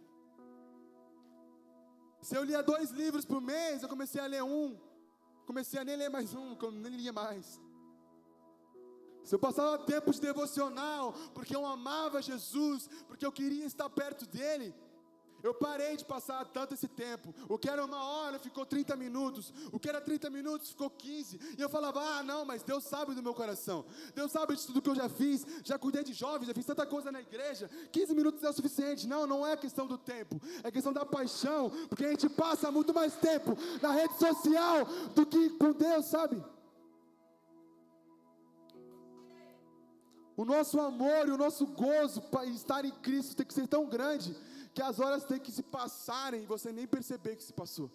Se 2.21 2.35
eu 2.37 2.43
lia 2.43 2.61
dois 2.61 2.91
livros 2.91 3.25
por 3.25 3.41
mês, 3.41 3.81
eu 3.81 3.89
comecei 3.89 4.21
a 4.21 4.27
ler 4.27 4.43
um. 4.43 4.77
Comecei 5.45 5.79
a 5.79 5.83
nem 5.83 5.95
ler 5.95 6.09
mais 6.09 6.33
um, 6.33 6.55
que 6.55 6.63
eu 6.63 6.71
nem 6.71 6.95
lia 6.95 7.11
mais. 7.11 7.59
Se 9.23 9.35
eu 9.35 9.39
passava 9.39 9.77
tempo 9.79 10.11
de 10.11 10.19
devocional, 10.19 11.13
porque 11.33 11.55
eu 11.55 11.65
amava 11.65 12.21
Jesus, 12.21 12.87
porque 13.07 13.25
eu 13.25 13.31
queria 13.31 13.65
estar 13.65 13.89
perto 13.89 14.25
dele, 14.25 14.73
eu 15.43 15.53
parei 15.53 15.97
de 15.97 16.05
passar 16.05 16.45
tanto 16.45 16.73
esse 16.73 16.87
tempo. 16.87 17.33
O 17.49 17.57
que 17.57 17.69
era 17.69 17.83
uma 17.83 18.03
hora 18.03 18.39
ficou 18.39 18.65
30 18.65 18.95
minutos. 18.95 19.53
O 19.71 19.79
que 19.79 19.89
era 19.89 19.99
30 19.99 20.29
minutos 20.29 20.69
ficou 20.69 20.89
15. 20.89 21.39
E 21.57 21.61
eu 21.61 21.69
falava: 21.69 21.99
Ah, 21.99 22.23
não, 22.23 22.45
mas 22.45 22.63
Deus 22.63 22.83
sabe 22.83 23.15
do 23.15 23.23
meu 23.23 23.33
coração. 23.33 23.85
Deus 24.13 24.31
sabe 24.31 24.55
de 24.55 24.65
tudo 24.65 24.81
que 24.81 24.89
eu 24.89 24.95
já 24.95 25.09
fiz. 25.09 25.45
Já 25.63 25.77
cuidei 25.77 26.03
de 26.03 26.13
jovens, 26.13 26.47
já 26.47 26.53
fiz 26.53 26.65
tanta 26.65 26.85
coisa 26.85 27.11
na 27.11 27.21
igreja. 27.21 27.69
15 27.91 28.13
minutos 28.13 28.43
é 28.43 28.49
o 28.49 28.53
suficiente. 28.53 29.07
Não, 29.07 29.25
não 29.25 29.45
é 29.45 29.57
questão 29.57 29.87
do 29.87 29.97
tempo. 29.97 30.39
É 30.63 30.71
questão 30.71 30.93
da 30.93 31.05
paixão. 31.05 31.71
Porque 31.89 32.05
a 32.05 32.09
gente 32.09 32.29
passa 32.29 32.71
muito 32.71 32.93
mais 32.93 33.15
tempo 33.15 33.57
na 33.81 33.91
rede 33.91 34.17
social 34.17 34.85
do 35.15 35.25
que 35.25 35.49
com 35.51 35.71
Deus, 35.71 36.05
sabe? 36.05 36.43
O 40.37 40.45
nosso 40.45 40.79
amor 40.79 41.27
e 41.27 41.31
o 41.31 41.37
nosso 41.37 41.67
gozo 41.67 42.21
para 42.21 42.45
estar 42.45 42.83
em 42.85 42.91
Cristo 42.91 43.35
tem 43.35 43.45
que 43.45 43.53
ser 43.53 43.67
tão 43.67 43.85
grande 43.85 44.35
que 44.73 44.81
as 44.81 44.99
horas 44.99 45.23
têm 45.25 45.39
que 45.39 45.51
se 45.51 45.63
passarem 45.63 46.43
e 46.43 46.45
você 46.45 46.71
nem 46.71 46.87
perceber 46.87 47.35
que 47.35 47.43
se 47.43 47.53
passou. 47.53 47.89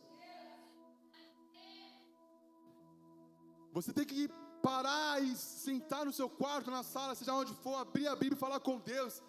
Você 3.72 3.92
tem 3.92 4.04
que 4.04 4.28
parar 4.62 5.22
e 5.22 5.36
sentar 5.36 6.04
no 6.04 6.12
seu 6.12 6.28
quarto, 6.28 6.70
na 6.70 6.82
sala, 6.82 7.14
seja 7.14 7.32
onde 7.32 7.54
for, 7.54 7.76
abrir 7.76 8.08
a 8.08 8.16
Bíblia 8.16 8.36
e 8.36 8.44
falar 8.46 8.60
com 8.60 8.78
Deus. 8.78 9.22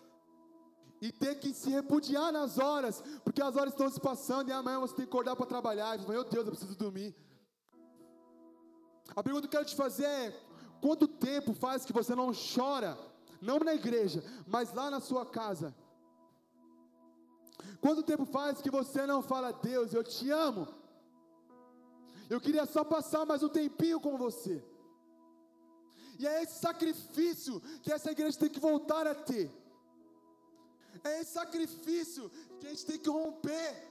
E 0.99 1.11
ter 1.11 1.35
que 1.35 1.53
se 1.53 1.69
repudiar 1.69 2.31
nas 2.31 2.57
horas, 2.57 3.03
porque 3.23 3.41
as 3.41 3.55
horas 3.55 3.73
estão 3.73 3.89
se 3.89 3.99
passando 3.99 4.49
e 4.49 4.51
amanhã 4.51 4.79
você 4.79 4.95
tem 4.95 5.05
que 5.05 5.11
acordar 5.11 5.35
para 5.35 5.45
trabalhar. 5.45 5.99
E 5.99 6.07
meu 6.07 6.23
Deus, 6.23 6.45
eu 6.45 6.51
preciso 6.51 6.75
dormir. 6.75 7.15
A 9.15 9.21
pergunta 9.21 9.47
que 9.47 9.55
eu 9.55 9.59
quero 9.59 9.69
te 9.69 9.75
fazer 9.75 10.05
é: 10.05 10.41
quanto 10.81 11.07
tempo 11.07 11.53
faz 11.53 11.85
que 11.85 11.93
você 11.93 12.15
não 12.15 12.31
chora, 12.33 12.97
não 13.39 13.59
na 13.59 13.75
igreja, 13.75 14.23
mas 14.47 14.73
lá 14.73 14.89
na 14.89 14.99
sua 14.99 15.25
casa? 15.25 15.75
Quanto 17.81 18.03
tempo 18.03 18.25
faz 18.25 18.61
que 18.61 18.71
você 18.71 19.05
não 19.05 19.21
fala, 19.21 19.51
Deus, 19.51 19.93
eu 19.93 20.03
te 20.03 20.29
amo? 20.31 20.67
Eu 22.29 22.41
queria 22.41 22.65
só 22.65 22.83
passar 22.83 23.25
mais 23.25 23.41
um 23.43 23.49
tempinho 23.49 23.99
com 23.99 24.17
você. 24.17 24.63
E 26.19 26.25
é 26.25 26.43
esse 26.43 26.59
sacrifício 26.59 27.61
que 27.83 27.91
essa 27.91 28.11
igreja 28.11 28.37
tem 28.39 28.49
que 28.49 28.59
voltar 28.59 29.05
a 29.07 29.13
ter. 29.13 29.51
É 31.03 31.21
esse 31.21 31.33
sacrifício 31.33 32.29
que 32.59 32.65
a 32.67 32.69
gente 32.71 32.85
tem 32.85 32.99
que 32.99 33.09
romper. 33.09 33.87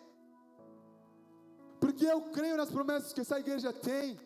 Porque 1.80 2.04
eu 2.04 2.20
creio 2.32 2.56
nas 2.56 2.70
promessas 2.70 3.12
que 3.12 3.20
essa 3.20 3.38
igreja 3.38 3.72
tem. 3.72 4.18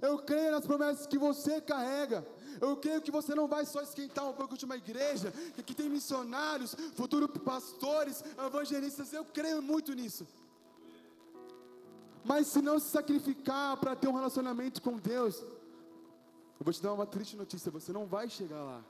Eu 0.00 0.18
creio 0.18 0.50
nas 0.50 0.66
promessas 0.66 1.06
que 1.06 1.18
você 1.18 1.60
carrega. 1.60 2.26
Eu 2.60 2.76
creio 2.76 3.00
que 3.00 3.10
você 3.10 3.34
não 3.34 3.46
vai 3.46 3.64
só 3.66 3.80
esquentar 3.82 4.28
um 4.28 4.32
pouco 4.32 4.56
de 4.56 4.64
uma 4.64 4.76
igreja, 4.76 5.32
que 5.66 5.74
tem 5.74 5.88
missionários, 5.88 6.74
futuros 6.94 7.30
pastores, 7.42 8.22
evangelistas. 8.46 9.12
Eu 9.12 9.24
creio 9.24 9.62
muito 9.62 9.92
nisso. 9.94 10.26
Mas 12.24 12.46
se 12.46 12.62
não 12.62 12.78
se 12.78 12.88
sacrificar 12.88 13.76
para 13.78 13.96
ter 13.96 14.08
um 14.08 14.14
relacionamento 14.14 14.80
com 14.80 14.96
Deus, 14.96 15.36
eu 15.40 16.64
vou 16.64 16.72
te 16.72 16.80
dar 16.80 16.92
uma 16.92 17.06
triste 17.06 17.36
notícia: 17.36 17.70
você 17.70 17.92
não 17.92 18.06
vai 18.06 18.28
chegar 18.28 18.62
lá. 18.62 18.84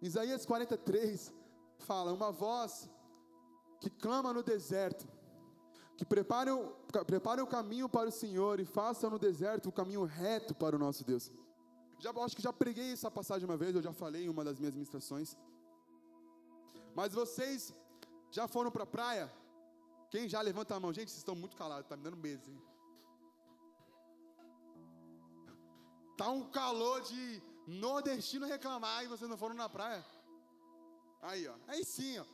Isaías 0.00 0.44
43 0.44 1.32
fala: 1.78 2.12
Uma 2.12 2.32
voz 2.32 2.90
que 3.80 3.88
clama 3.88 4.32
no 4.32 4.42
deserto, 4.42 5.06
que 6.02 6.06
prepare 6.06 6.50
o, 6.50 6.70
prepare 7.06 7.40
o 7.40 7.46
caminho 7.46 7.88
para 7.88 8.08
o 8.08 8.12
Senhor 8.12 8.58
e 8.58 8.64
faça 8.64 9.08
no 9.08 9.20
deserto 9.20 9.68
o 9.68 9.72
caminho 9.80 10.04
reto 10.04 10.52
para 10.52 10.74
o 10.74 10.78
nosso 10.78 11.04
Deus. 11.04 11.30
Já, 12.00 12.10
acho 12.10 12.34
que 12.34 12.42
já 12.42 12.52
preguei 12.52 12.90
essa 12.92 13.08
passagem 13.08 13.48
uma 13.48 13.56
vez, 13.56 13.72
eu 13.76 13.82
já 13.88 13.92
falei 13.92 14.24
em 14.24 14.28
uma 14.28 14.42
das 14.42 14.58
minhas 14.58 14.74
ministrações. 14.74 15.36
Mas 16.92 17.12
vocês 17.12 17.72
já 18.32 18.48
foram 18.48 18.72
para 18.72 18.82
a 18.82 18.86
praia? 18.86 19.32
Quem 20.10 20.28
já 20.28 20.40
levanta 20.40 20.74
a 20.74 20.80
mão? 20.80 20.92
Gente, 20.92 21.08
vocês 21.10 21.18
estão 21.18 21.36
muito 21.36 21.56
calados, 21.56 21.84
está 21.84 21.96
me 21.96 22.02
dando 22.02 22.16
medo. 22.16 22.50
Hein? 22.50 22.60
Tá 26.16 26.30
um 26.30 26.50
calor 26.50 27.00
de 27.02 27.40
nordestino 27.64 28.44
reclamar 28.44 29.04
e 29.04 29.06
vocês 29.06 29.30
não 29.30 29.36
foram 29.36 29.54
na 29.54 29.68
praia. 29.68 30.04
Aí, 31.22 31.46
ó. 31.46 31.54
Aí 31.68 31.84
sim, 31.84 32.18
ó. 32.18 32.24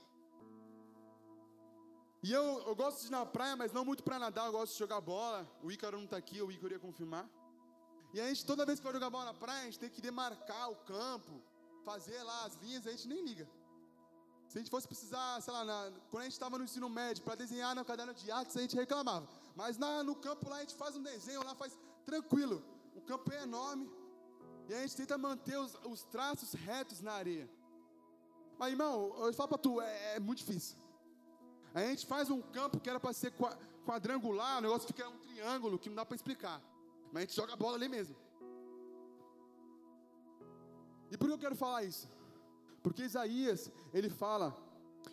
E 2.23 2.33
eu, 2.33 2.63
eu 2.67 2.75
gosto 2.75 3.01
de 3.01 3.07
ir 3.07 3.11
na 3.11 3.25
praia, 3.25 3.55
mas 3.55 3.73
não 3.73 3.85
muito 3.85 4.03
para 4.03 4.19
nadar, 4.19 4.47
eu 4.47 4.53
gosto 4.53 4.73
de 4.73 4.79
jogar 4.79 5.01
bola. 5.01 5.49
O 5.63 5.71
Ícaro 5.71 5.97
não 5.97 6.05
está 6.05 6.17
aqui, 6.17 6.43
o 6.43 6.51
Ícaro 6.51 6.73
ia 6.73 6.79
confirmar. 6.79 7.29
E 8.13 8.21
a 8.21 8.27
gente, 8.29 8.45
toda 8.45 8.67
vez 8.67 8.81
que 8.81 8.85
vai 8.85 8.93
jogar 8.93 9.11
bola 9.11 9.27
na 9.27 9.35
praia, 9.35 9.63
a 9.63 9.65
gente 9.67 9.79
tem 9.79 9.91
que 9.91 10.01
demarcar 10.01 10.71
o 10.71 10.77
campo, 10.77 11.41
fazer 11.85 12.21
lá 12.23 12.45
as 12.47 12.55
linhas, 12.57 12.87
a 12.87 12.91
gente 12.91 13.07
nem 13.07 13.25
liga. 13.25 13.49
Se 14.49 14.57
a 14.57 14.61
gente 14.61 14.71
fosse 14.71 14.89
precisar, 14.89 15.41
sei 15.43 15.53
lá, 15.53 15.65
na, 15.65 15.93
quando 16.11 16.23
a 16.23 16.25
gente 16.25 16.33
estava 16.33 16.57
no 16.59 16.65
ensino 16.65 16.89
médio, 16.89 17.23
para 17.23 17.35
desenhar 17.35 17.75
no 17.77 17.85
caderno 17.85 18.15
de 18.15 18.31
artes, 18.31 18.57
a 18.57 18.61
gente 18.63 18.75
reclamava. 18.75 19.29
Mas 19.55 19.77
na, 19.77 20.03
no 20.03 20.17
campo 20.17 20.49
lá 20.49 20.57
a 20.57 20.61
gente 20.61 20.75
faz 20.75 20.97
um 20.97 21.03
desenho, 21.03 21.45
lá 21.45 21.55
faz 21.55 21.79
tranquilo. 22.07 22.65
O 22.97 23.03
campo 23.03 23.31
é 23.33 23.43
enorme. 23.43 23.89
E 24.69 24.75
a 24.75 24.81
gente 24.81 24.97
tenta 24.97 25.17
manter 25.19 25.59
os, 25.59 25.75
os 25.85 26.03
traços 26.05 26.53
retos 26.55 27.01
na 27.01 27.13
areia. 27.13 27.49
Mas 28.59 28.73
irmão, 28.73 29.15
eu 29.19 29.33
falo 29.35 29.51
para 29.51 29.59
tu, 29.59 29.81
é, 29.81 30.17
é 30.17 30.21
muito 30.21 30.39
difícil. 30.39 30.77
A 31.75 31.81
gente 31.81 32.07
faz 32.07 32.31
um 32.31 32.41
campo 32.41 32.81
que 32.81 32.89
era 32.89 32.99
para 32.99 33.13
ser 33.13 33.33
quadrangular, 33.85 34.59
o 34.59 34.63
negócio 34.63 34.87
fica 34.87 35.09
um 35.09 35.19
triângulo 35.19 35.79
que 35.79 35.89
não 35.89 35.97
dá 35.97 36.05
para 36.05 36.17
explicar. 36.17 36.63
Mas 37.13 37.17
a 37.17 37.21
gente 37.27 37.37
joga 37.37 37.53
a 37.53 37.57
bola 37.57 37.77
ali 37.77 37.89
mesmo. 37.89 38.17
E 41.11 41.17
por 41.17 41.27
que 41.27 41.35
eu 41.35 41.39
quero 41.39 41.57
falar 41.57 41.85
isso? 41.85 42.09
Porque 42.83 43.03
Isaías, 43.03 43.71
ele 43.93 44.11
fala 44.11 44.55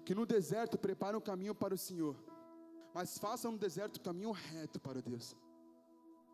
que 0.04 0.14
no 0.14 0.26
deserto 0.26 0.78
prepara 0.78 1.18
um 1.18 1.22
caminho 1.22 1.56
para 1.56 1.74
o 1.74 1.78
Senhor, 1.78 2.16
mas 2.94 3.18
faça 3.18 3.50
no 3.50 3.58
deserto 3.58 4.02
caminho 4.02 4.32
reto 4.32 4.80
para 4.80 5.02
Deus. 5.02 5.36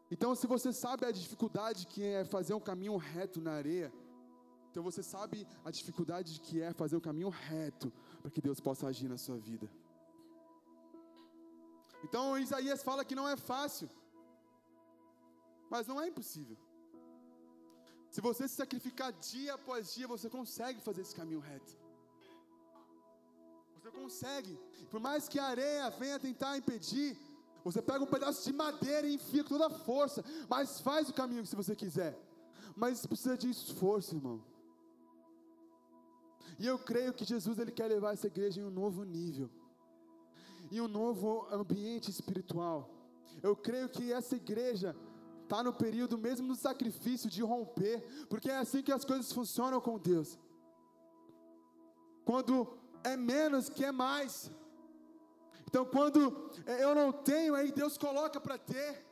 Então, 0.09 0.35
se 0.35 0.45
você 0.45 0.73
sabe 0.73 1.05
a 1.05 1.11
dificuldade 1.11 1.87
que 1.87 2.03
é 2.03 2.25
fazer 2.25 2.53
um 2.53 2.59
caminho 2.59 2.97
reto 2.97 3.39
na 3.39 3.53
areia, 3.53 3.93
então 4.69 4.83
você 4.83 5.01
sabe 5.01 5.47
a 5.63 5.71
dificuldade 5.71 6.39
que 6.41 6.61
é 6.61 6.73
fazer 6.73 6.95
um 6.95 6.99
caminho 6.99 7.29
reto 7.29 7.91
para 8.21 8.31
que 8.31 8.41
Deus 8.41 8.59
possa 8.59 8.87
agir 8.87 9.07
na 9.07 9.17
sua 9.17 9.37
vida. 9.37 9.69
Então 12.03 12.37
Isaías 12.37 12.83
fala 12.83 13.05
que 13.05 13.15
não 13.15 13.27
é 13.27 13.35
fácil, 13.35 13.89
mas 15.69 15.87
não 15.87 16.01
é 16.01 16.07
impossível. 16.07 16.57
Se 18.09 18.19
você 18.19 18.47
se 18.47 18.55
sacrificar 18.55 19.13
dia 19.13 19.53
após 19.53 19.93
dia, 19.93 20.07
você 20.07 20.29
consegue 20.29 20.81
fazer 20.81 21.01
esse 21.01 21.15
caminho 21.15 21.39
reto. 21.39 21.73
Você 23.75 23.89
consegue. 23.89 24.59
Por 24.89 24.99
mais 24.99 25.29
que 25.29 25.39
a 25.39 25.45
areia 25.45 25.89
venha 25.91 26.19
tentar 26.19 26.57
impedir, 26.57 27.17
você 27.63 27.81
pega 27.81 28.03
um 28.03 28.13
pedaço 28.15 28.43
de 28.43 28.53
madeira 28.55 29.07
e 29.07 29.15
enfia 29.15 29.43
com 29.43 29.49
toda 29.49 29.67
a 29.67 29.69
força, 29.69 30.23
mas 30.49 30.81
faz 30.81 31.07
o 31.07 31.13
caminho 31.13 31.45
se 31.45 31.55
você 31.55 31.75
quiser. 31.75 32.19
Mas 32.75 33.05
precisa 33.05 33.37
de 33.37 33.49
esforço, 33.49 34.15
irmão. 34.15 34.43
E 36.59 36.67
eu 36.67 36.77
creio 36.77 37.13
que 37.13 37.23
Jesus 37.23 37.57
ele 37.59 37.71
quer 37.71 37.87
levar 37.87 38.13
essa 38.13 38.27
igreja 38.27 38.59
em 38.59 38.65
um 38.65 38.69
novo 38.69 39.03
nível 39.03 39.49
em 40.71 40.79
um 40.79 40.87
novo 40.87 41.47
ambiente 41.51 42.09
espiritual. 42.09 42.89
Eu 43.43 43.55
creio 43.55 43.89
que 43.89 44.11
essa 44.11 44.35
igreja 44.35 44.95
está 45.43 45.61
no 45.61 45.73
período 45.73 46.17
mesmo 46.17 46.47
do 46.47 46.55
sacrifício 46.55 47.29
de 47.29 47.41
romper, 47.41 48.01
porque 48.29 48.49
é 48.49 48.57
assim 48.57 48.81
que 48.81 48.91
as 48.91 49.03
coisas 49.03 49.31
funcionam 49.31 49.81
com 49.81 49.99
Deus. 49.99 50.39
Quando 52.23 52.77
é 53.03 53.17
menos 53.17 53.67
que 53.67 53.83
é 53.83 53.91
mais. 53.91 54.49
Então, 55.67 55.83
quando 55.85 56.19
eu 56.79 56.95
não 56.95 57.11
tenho, 57.11 57.53
aí 57.55 57.71
Deus 57.71 57.97
coloca 57.97 58.39
para 58.39 58.57
ter. 58.57 59.05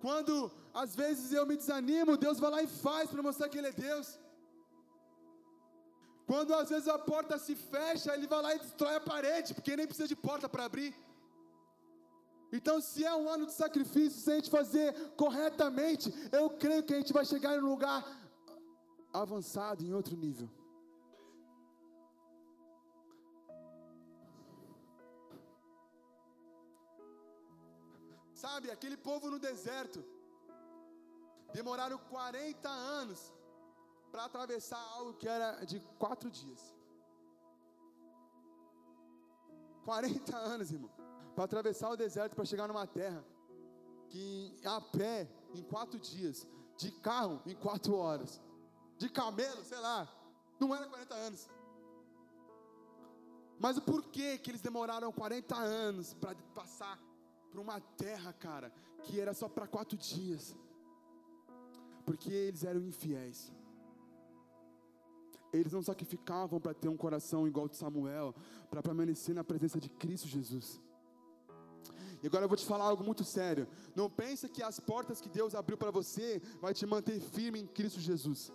Quando 0.00 0.52
às 0.72 0.94
vezes 0.94 1.32
eu 1.32 1.46
me 1.46 1.56
desanimo, 1.56 2.16
Deus 2.16 2.38
vai 2.38 2.50
lá 2.50 2.62
e 2.62 2.68
faz 2.68 3.10
para 3.10 3.22
mostrar 3.22 3.48
que 3.48 3.58
Ele 3.58 3.68
é 3.68 3.72
Deus. 3.72 4.20
Quando 6.26 6.52
às 6.54 6.68
vezes 6.68 6.88
a 6.88 6.98
porta 6.98 7.38
se 7.38 7.54
fecha, 7.54 8.12
ele 8.12 8.26
vai 8.26 8.42
lá 8.42 8.54
e 8.54 8.58
destrói 8.58 8.96
a 8.96 9.00
parede, 9.00 9.54
porque 9.54 9.76
nem 9.76 9.86
precisa 9.86 10.08
de 10.08 10.16
porta 10.16 10.48
para 10.48 10.64
abrir. 10.64 10.92
Então, 12.52 12.80
se 12.80 13.04
é 13.04 13.14
um 13.14 13.28
ano 13.28 13.46
de 13.46 13.52
sacrifício, 13.52 14.20
se 14.20 14.30
a 14.32 14.34
gente 14.34 14.50
fazer 14.50 14.92
corretamente, 15.22 16.12
eu 16.32 16.50
creio 16.50 16.82
que 16.82 16.94
a 16.94 16.98
gente 16.98 17.12
vai 17.12 17.24
chegar 17.24 17.54
em 17.54 17.60
um 17.60 17.68
lugar 17.68 18.04
avançado, 19.12 19.84
em 19.84 19.92
outro 19.92 20.16
nível. 20.16 20.48
Sabe, 28.34 28.70
aquele 28.70 28.96
povo 28.96 29.30
no 29.30 29.38
deserto, 29.38 30.04
demoraram 31.52 31.98
40 31.98 32.68
anos 32.68 33.32
para 34.16 34.24
atravessar 34.24 34.80
algo 34.94 35.12
que 35.12 35.28
era 35.28 35.62
de 35.66 35.78
quatro 35.98 36.30
dias. 36.30 36.74
40 39.84 40.34
anos, 40.54 40.72
irmão, 40.72 40.90
para 41.34 41.44
atravessar 41.44 41.90
o 41.90 41.96
deserto 41.98 42.34
para 42.34 42.46
chegar 42.46 42.66
numa 42.66 42.86
terra 42.86 43.22
que 44.08 44.58
a 44.64 44.80
pé 44.80 45.28
em 45.52 45.62
quatro 45.62 45.98
dias, 45.98 46.48
de 46.78 46.90
carro 46.92 47.42
em 47.44 47.54
quatro 47.54 47.94
horas, 47.94 48.40
de 48.96 49.10
camelo, 49.10 49.62
sei 49.62 49.78
lá, 49.80 50.08
não 50.58 50.74
era 50.74 50.86
40 50.86 51.14
anos. 51.14 51.50
Mas 53.58 53.76
o 53.76 53.82
porquê 53.82 54.38
que 54.38 54.50
eles 54.50 54.62
demoraram 54.62 55.12
40 55.12 55.54
anos 55.54 56.14
para 56.14 56.34
passar 56.54 56.98
por 57.50 57.60
uma 57.60 57.82
terra, 57.98 58.32
cara, 58.32 58.72
que 59.02 59.20
era 59.20 59.34
só 59.34 59.46
para 59.46 59.66
quatro 59.66 59.98
dias? 59.98 60.56
Porque 62.06 62.32
eles 62.32 62.64
eram 62.64 62.80
infiéis. 62.80 63.52
Eles 65.60 65.72
não 65.72 65.82
sacrificavam 65.82 66.60
para 66.60 66.74
ter 66.74 66.88
um 66.88 66.96
coração 66.96 67.46
igual 67.46 67.68
de 67.68 67.76
Samuel, 67.76 68.34
para 68.70 68.82
permanecer 68.82 69.34
na 69.34 69.44
presença 69.44 69.80
de 69.80 69.88
Cristo 69.88 70.28
Jesus. 70.28 70.80
E 72.22 72.26
agora 72.26 72.44
eu 72.44 72.48
vou 72.48 72.56
te 72.56 72.64
falar 72.64 72.84
algo 72.84 73.04
muito 73.04 73.24
sério. 73.24 73.68
Não 73.94 74.08
pense 74.10 74.48
que 74.48 74.62
as 74.62 74.80
portas 74.80 75.20
que 75.20 75.28
Deus 75.28 75.54
abriu 75.54 75.76
para 75.76 75.90
você 75.90 76.40
vai 76.60 76.72
te 76.72 76.86
manter 76.86 77.20
firme 77.20 77.60
em 77.60 77.66
Cristo 77.66 78.00
Jesus. 78.00 78.52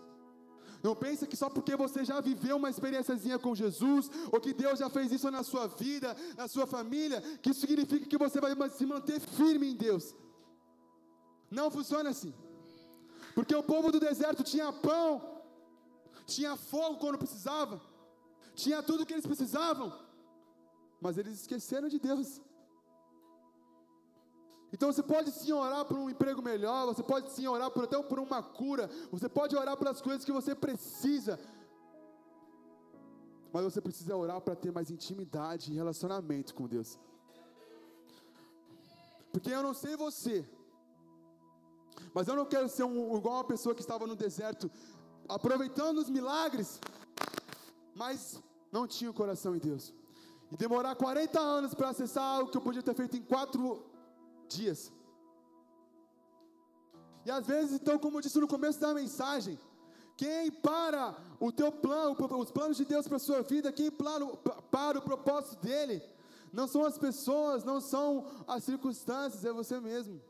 Não 0.84 0.96
pense 0.96 1.28
que 1.28 1.38
só 1.38 1.50
porque 1.50 1.76
você 1.76 2.04
já 2.04 2.20
viveu 2.20 2.58
uma 2.58 2.70
experiênciazinha 2.70 3.38
com 3.38 3.54
Jesus, 3.54 4.10
ou 4.32 4.40
que 4.40 4.52
Deus 4.52 4.80
já 4.80 4.90
fez 4.90 5.12
isso 5.12 5.30
na 5.30 5.44
sua 5.44 5.68
vida, 5.68 6.16
na 6.36 6.48
sua 6.48 6.66
família, 6.66 7.22
que 7.42 7.52
isso 7.52 7.62
significa 7.62 8.06
que 8.08 8.18
você 8.18 8.42
vai 8.42 8.70
se 8.70 8.86
manter 8.86 9.20
firme 9.20 9.72
em 9.72 9.76
Deus. 9.76 10.16
Não 11.52 11.70
funciona 11.70 12.10
assim. 12.10 12.34
Porque 13.36 13.56
o 13.56 13.64
povo 13.64 13.92
do 13.92 14.00
deserto 14.00 14.44
tinha 14.44 14.74
pão, 14.74 15.22
tinha 16.26 16.56
fogo 16.56 16.98
quando 16.98 17.18
precisava, 17.18 17.82
tinha 18.56 18.82
tudo 18.84 19.04
o 19.04 19.06
que 19.06 19.14
eles 19.14 19.26
precisavam, 19.26 19.92
mas 21.00 21.18
eles 21.18 21.42
esqueceram 21.42 21.88
de 21.88 22.00
Deus. 22.00 22.42
Então 24.74 24.92
você 24.92 25.04
pode 25.04 25.32
sim 25.32 25.52
orar 25.52 25.84
por 25.86 25.98
um 25.98 26.10
emprego 26.10 26.42
melhor, 26.42 26.86
você 26.86 27.04
pode 27.04 27.32
sim 27.32 27.46
orar 27.46 27.70
por, 27.70 27.84
até 27.84 28.02
por 28.02 28.20
uma 28.20 28.42
cura, 28.42 28.90
você 29.12 29.28
pode 29.28 29.56
orar 29.56 29.76
pelas 29.76 30.02
coisas 30.02 30.24
que 30.24 30.32
você 30.32 30.56
precisa, 30.56 31.38
mas 33.52 33.64
você 33.66 33.82
precisa 33.82 34.16
orar 34.16 34.40
para 34.40 34.56
ter 34.56 34.72
mais 34.72 34.90
intimidade 34.90 35.72
e 35.72 35.76
relacionamento 35.76 36.56
com 36.56 36.68
Deus. 36.68 36.98
Porque 39.32 39.50
eu 39.50 39.62
não 39.62 39.74
sei 39.74 39.98
você, 39.98 40.48
mas 42.14 42.28
eu 42.28 42.36
não 42.36 42.46
quero 42.46 42.70
ser 42.70 42.84
um, 42.84 43.18
igual 43.18 43.36
uma 43.36 43.44
pessoa 43.44 43.76
que 43.76 43.82
estava 43.82 44.08
no 44.08 44.16
deserto 44.16 44.72
aproveitando 45.36 45.98
os 46.00 46.10
milagres, 46.10 46.80
mas 47.96 48.42
não 48.72 48.86
tinha 48.86 49.10
o 49.10 49.14
coração 49.14 49.56
em 49.56 49.60
Deus. 49.60 49.94
E 50.52 50.58
demorar 50.58 50.96
40 50.96 51.40
anos 51.40 51.74
para 51.74 51.90
acessar 51.90 52.24
algo 52.24 52.52
que 52.52 52.58
eu 52.58 52.62
podia 52.62 52.84
ter 52.84 52.94
feito 52.94 53.16
em 53.16 53.22
quatro 53.22 53.86
dias. 54.48 54.92
E 57.26 57.32
às 57.32 57.46
vezes, 57.46 57.80
então, 57.80 57.98
como 57.98 58.18
eu 58.18 58.22
disse 58.22 58.40
no 58.40 58.48
começo 58.48 58.80
da 58.80 58.94
mensagem, 58.94 59.58
quem 60.18 60.52
para 60.52 61.16
o 61.40 61.52
teu 61.52 61.72
plano, 61.72 62.16
os 62.38 62.52
planos 62.52 62.78
de 62.78 62.86
Deus 62.86 63.08
para 63.08 63.18
a 63.18 63.20
sua 63.20 63.42
vida, 63.42 63.72
quem 63.72 63.90
para, 63.90 64.26
para 64.70 65.00
o 65.00 65.02
propósito 65.02 65.62
dele, 65.62 66.02
não 66.52 66.68
são 66.68 66.84
as 66.84 66.98
pessoas, 66.98 67.64
não 67.64 67.80
são 67.80 68.26
as 68.46 68.64
circunstâncias, 68.64 69.46
é 69.46 69.54
você 69.54 69.80
mesmo. 69.80 70.22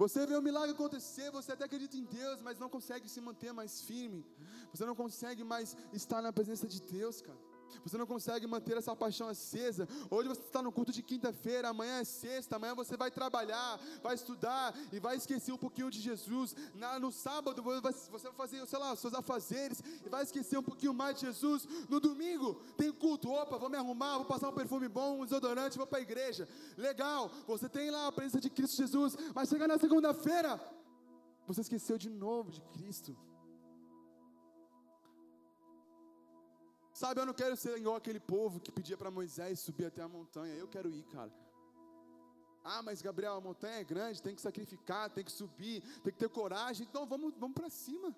Você 0.00 0.26
vê 0.26 0.34
o 0.34 0.40
milagre 0.40 0.70
acontecer, 0.70 1.30
você 1.30 1.52
até 1.52 1.64
acredita 1.66 1.94
em 1.94 2.04
Deus, 2.04 2.40
mas 2.40 2.58
não 2.58 2.70
consegue 2.70 3.06
se 3.06 3.20
manter 3.20 3.52
mais 3.52 3.82
firme. 3.82 4.24
Você 4.72 4.86
não 4.86 4.94
consegue 4.94 5.44
mais 5.44 5.76
estar 5.92 6.22
na 6.22 6.32
presença 6.32 6.66
de 6.66 6.80
Deus, 6.80 7.20
cara. 7.20 7.49
Você 7.84 7.96
não 7.96 8.06
consegue 8.06 8.46
manter 8.46 8.76
essa 8.76 8.94
paixão 8.94 9.28
acesa. 9.28 9.88
Hoje 10.10 10.28
você 10.28 10.40
está 10.40 10.62
no 10.62 10.72
culto 10.72 10.92
de 10.92 11.02
quinta-feira, 11.02 11.68
amanhã 11.68 12.00
é 12.00 12.04
sexta, 12.04 12.56
amanhã 12.56 12.74
você 12.74 12.96
vai 12.96 13.10
trabalhar, 13.10 13.78
vai 14.02 14.14
estudar 14.14 14.74
e 14.92 14.98
vai 14.98 15.16
esquecer 15.16 15.52
um 15.52 15.58
pouquinho 15.58 15.90
de 15.90 16.00
Jesus. 16.00 16.54
Na, 16.74 16.98
no 16.98 17.10
sábado 17.10 17.62
você 17.62 18.28
vai 18.28 18.32
fazer, 18.32 18.66
sei 18.66 18.78
lá, 18.78 18.94
seus 18.96 19.14
afazeres 19.14 19.82
e 20.04 20.08
vai 20.08 20.22
esquecer 20.22 20.58
um 20.58 20.62
pouquinho 20.62 20.94
mais 20.94 21.16
de 21.16 21.26
Jesus. 21.26 21.66
No 21.88 22.00
domingo 22.00 22.54
tem 22.76 22.92
culto, 22.92 23.30
opa, 23.30 23.58
vou 23.58 23.70
me 23.70 23.76
arrumar, 23.76 24.18
vou 24.18 24.26
passar 24.26 24.48
um 24.48 24.54
perfume 24.54 24.88
bom, 24.88 25.20
um 25.20 25.24
desodorante, 25.24 25.78
vou 25.78 25.86
para 25.86 25.98
a 25.98 26.02
igreja. 26.02 26.48
Legal, 26.76 27.30
você 27.46 27.68
tem 27.68 27.90
lá 27.90 28.06
a 28.06 28.12
presença 28.12 28.40
de 28.40 28.50
Cristo 28.50 28.76
Jesus, 28.76 29.16
mas 29.34 29.48
chega 29.48 29.66
na 29.66 29.78
segunda-feira, 29.78 30.60
você 31.46 31.60
esqueceu 31.62 31.98
de 31.98 32.08
novo 32.08 32.50
de 32.50 32.60
Cristo. 32.72 33.16
Sabe, 37.00 37.18
eu 37.18 37.24
não 37.24 37.32
quero 37.32 37.56
ser 37.56 37.78
igual 37.78 37.96
aquele 37.96 38.20
povo 38.20 38.60
que 38.60 38.70
pedia 38.70 38.94
para 38.94 39.10
Moisés 39.10 39.58
subir 39.58 39.86
até 39.86 40.02
a 40.02 40.08
montanha. 40.16 40.54
Eu 40.54 40.68
quero 40.68 40.90
ir, 40.90 41.02
cara. 41.04 41.32
Ah, 42.62 42.82
mas 42.82 43.00
Gabriel, 43.00 43.36
a 43.36 43.40
montanha 43.40 43.76
é 43.80 43.84
grande, 43.92 44.20
tem 44.20 44.34
que 44.34 44.42
sacrificar, 44.42 45.08
tem 45.08 45.24
que 45.24 45.32
subir, 45.32 45.80
tem 46.02 46.12
que 46.12 46.18
ter 46.18 46.28
coragem. 46.28 46.86
Então 46.86 47.06
vamos, 47.06 47.32
vamos 47.38 47.54
para 47.54 47.70
cima. 47.70 48.14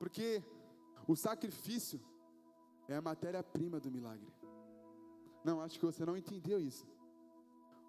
Porque 0.00 0.42
o 1.06 1.14
sacrifício 1.14 2.00
é 2.88 2.96
a 2.96 3.00
matéria-prima 3.00 3.78
do 3.78 3.92
milagre. 3.92 4.32
Não, 5.44 5.60
acho 5.60 5.78
que 5.78 5.86
você 5.86 6.04
não 6.04 6.16
entendeu 6.16 6.58
isso. 6.58 6.84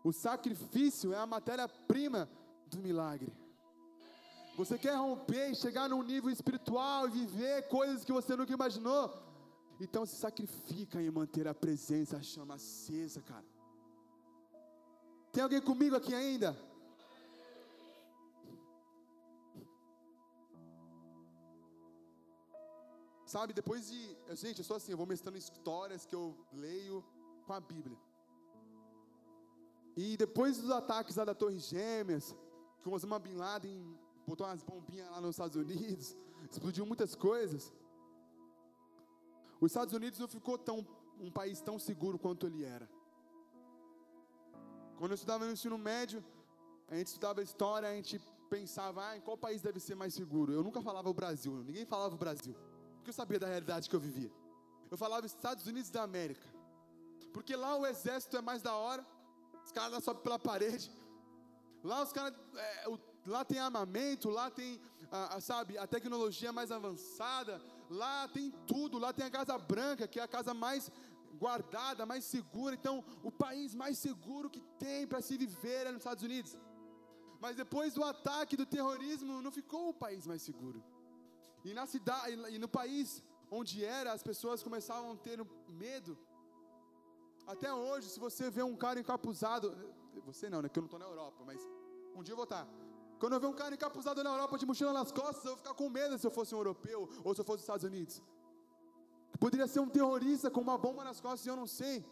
O 0.04 0.14
sacrifício 0.14 1.14
é 1.14 1.18
a 1.18 1.26
matéria-prima 1.26 2.30
do 2.68 2.78
milagre. 2.78 3.34
Você 4.58 4.78
quer 4.78 4.96
romper 4.96 5.52
e 5.52 5.56
chegar 5.56 5.88
num 5.90 6.04
nível 6.04 6.30
espiritual 6.30 7.08
e 7.08 7.12
viver 7.12 7.68
coisas 7.68 8.04
que 8.04 8.12
você 8.12 8.36
nunca 8.36 8.54
imaginou? 8.54 9.12
Então 9.80 10.06
se 10.06 10.16
sacrifica 10.16 11.02
em 11.02 11.10
manter 11.10 11.48
a 11.48 11.54
presença, 11.54 12.18
a 12.18 12.22
chama 12.22 12.56
acesa, 12.56 13.22
cara. 13.22 13.46
Tem 15.32 15.42
alguém 15.42 15.62
comigo 15.62 15.96
aqui 15.96 16.14
ainda? 16.14 16.56
Sabe, 23.26 23.54
depois 23.54 23.90
de. 23.90 24.18
Gente, 24.36 24.60
eu 24.60 24.66
sou 24.66 24.76
assim, 24.76 24.92
eu 24.92 24.98
vou 24.98 25.08
mestrando 25.08 25.38
histórias 25.38 26.06
que 26.06 26.14
eu 26.14 26.38
leio 26.52 27.02
com 27.46 27.54
a 27.54 27.62
Bíblia. 27.62 27.98
E 29.96 30.18
depois 30.18 30.58
dos 30.58 30.70
ataques 30.70 31.16
lá 31.16 31.24
da 31.24 31.34
Torre 31.34 31.58
Gêmeas, 31.58 32.36
com 32.84 32.92
Osama 32.92 33.18
Bin 33.20 33.36
Laden 33.36 33.98
botou 34.28 34.46
umas 34.46 34.64
bombinhas 34.64 35.10
lá 35.10 35.22
nos 35.22 35.32
Estados 35.32 35.56
Unidos, 35.56 36.18
explodiu 36.50 36.86
muitas 36.86 37.16
coisas. 37.16 37.74
Os 39.60 39.72
Estados 39.72 39.94
Unidos 39.94 40.20
não 40.20 40.28
ficou 40.28 40.58
tão 40.58 40.86
um 41.20 41.32
país 41.32 41.62
tão 41.62 41.78
seguro 41.78 42.18
quanto 42.18 42.48
ele 42.48 42.64
era. 42.64 42.90
Quando 44.98 45.12
eu 45.12 45.16
estudava 45.16 45.46
no 45.46 45.52
ensino 45.52 45.78
médio, 45.78 46.24
a 46.88 46.96
gente 46.96 47.08
estudava 47.08 47.42
história, 47.42 47.88
a 47.88 47.94
gente 47.94 48.20
pensava, 48.50 49.08
ah, 49.08 49.18
em 49.18 49.22
qual 49.22 49.38
país 49.38 49.62
deve 49.62 49.80
ser 49.80 49.96
mais 49.96 50.14
seguro? 50.14 50.52
Eu 50.52 50.64
nunca 50.64 50.82
falava 50.82 51.10
o 51.10 51.14
Brasil, 51.14 51.54
ninguém 51.64 51.86
falava 51.86 52.16
o 52.16 52.18
Brasil, 52.18 52.56
porque 52.96 53.10
eu 53.10 53.14
sabia 53.14 53.40
da 53.40 53.48
realidade 53.48 53.90
que 53.90 53.96
eu 53.96 54.00
vivia. 54.00 54.32
Eu 54.90 54.98
falava 54.98 55.26
Estados 55.26 55.66
Unidos 55.68 55.90
da 55.90 56.04
América, 56.04 56.48
porque 57.34 57.56
lá 57.56 57.76
o 57.78 57.86
exército 57.86 58.36
é 58.36 58.42
mais 58.42 58.62
da 58.62 58.76
hora, 58.76 59.06
os 59.64 59.72
caras 59.72 60.04
sobem 60.04 60.22
pela 60.22 60.38
parede, 60.38 60.92
lá 61.84 62.04
os 62.04 62.12
caras, 62.12 62.34
é, 62.56 62.90
o 62.90 62.98
lá 63.26 63.46
tem 63.46 63.60
armamento, 63.60 64.30
lá 64.30 64.50
tem, 64.50 64.80
a, 65.12 65.36
a, 65.36 65.42
sabe, 65.42 65.78
a 65.78 65.86
tecnologia 65.86 66.52
mais 66.52 66.72
avançada, 66.72 67.62
lá 67.90 68.28
tem 68.28 68.52
tudo, 68.66 68.98
lá 68.98 69.14
tem 69.14 69.26
a 69.26 69.32
Casa 69.32 69.58
Branca, 69.58 70.08
que 70.08 70.20
é 70.20 70.24
a 70.24 70.28
casa 70.28 70.54
mais 70.54 70.92
guardada, 71.38 72.06
mais 72.06 72.26
segura. 72.26 72.76
Então, 72.76 73.04
o 73.24 73.32
país 73.32 73.74
mais 73.74 73.98
seguro 73.98 74.50
que 74.50 74.62
tem 74.78 75.08
para 75.08 75.22
se 75.22 75.38
viver 75.38 75.88
é 75.88 75.92
nos 75.92 76.02
Estados 76.02 76.24
Unidos. 76.24 76.58
Mas 77.40 77.56
depois 77.56 77.94
do 77.94 78.04
ataque 78.04 78.56
do 78.56 78.66
terrorismo, 78.66 79.42
não 79.42 79.52
ficou 79.52 79.90
o 79.90 79.94
país 79.94 80.28
mais 80.28 80.42
seguro. 80.42 80.84
E 81.64 81.74
na 81.74 81.86
cidade, 81.86 82.34
e 82.56 82.60
no 82.60 82.68
país 82.68 83.24
onde 83.50 83.84
era, 83.84 84.14
as 84.14 84.24
pessoas 84.24 84.64
começavam 84.64 85.12
a 85.12 85.16
ter 85.16 85.40
medo. 85.68 86.18
Até 87.48 87.74
hoje, 87.74 88.10
se 88.10 88.20
você 88.20 88.50
vê 88.50 88.64
um 88.64 88.76
cara 88.76 89.00
encapuzado, 89.00 89.76
você 90.26 90.50
não, 90.50 90.62
né? 90.62 90.70
Que 90.70 90.80
eu 90.80 90.82
não 90.82 90.88
estou 90.88 91.00
na 91.00 91.06
Europa, 91.06 91.44
mas 91.46 91.60
um 92.16 92.24
dia 92.24 92.34
eu 92.34 92.38
vou 92.38 92.44
estar. 92.44 92.68
Quando 93.22 93.34
eu 93.34 93.40
ver 93.40 93.50
um 93.54 93.54
cara 93.62 93.76
encapuzado 93.76 94.24
na 94.24 94.32
Europa 94.32 94.58
de 94.58 94.66
mochila 94.66 94.92
nas 94.92 95.12
costas, 95.12 95.46
eu 95.46 95.52
vou 95.52 95.58
ficar 95.58 95.76
com 95.76 95.88
medo 95.98 96.18
se 96.18 96.26
eu 96.26 96.32
fosse 96.32 96.56
um 96.56 96.58
europeu 96.58 97.08
ou 97.24 97.36
se 97.36 97.42
eu 97.42 97.46
fosse 97.46 97.58
dos 97.58 97.66
Estados 97.68 97.84
Unidos. 97.84 98.16
Poderia 99.40 99.68
ser 99.68 99.80
um 99.80 99.88
terrorista 99.98 100.50
com 100.50 100.60
uma 100.60 100.76
bomba 100.76 101.04
nas 101.04 101.22
costas 101.22 101.46
e 101.46 101.50
eu 101.50 101.56
não 101.56 101.68
sei. 101.68 102.04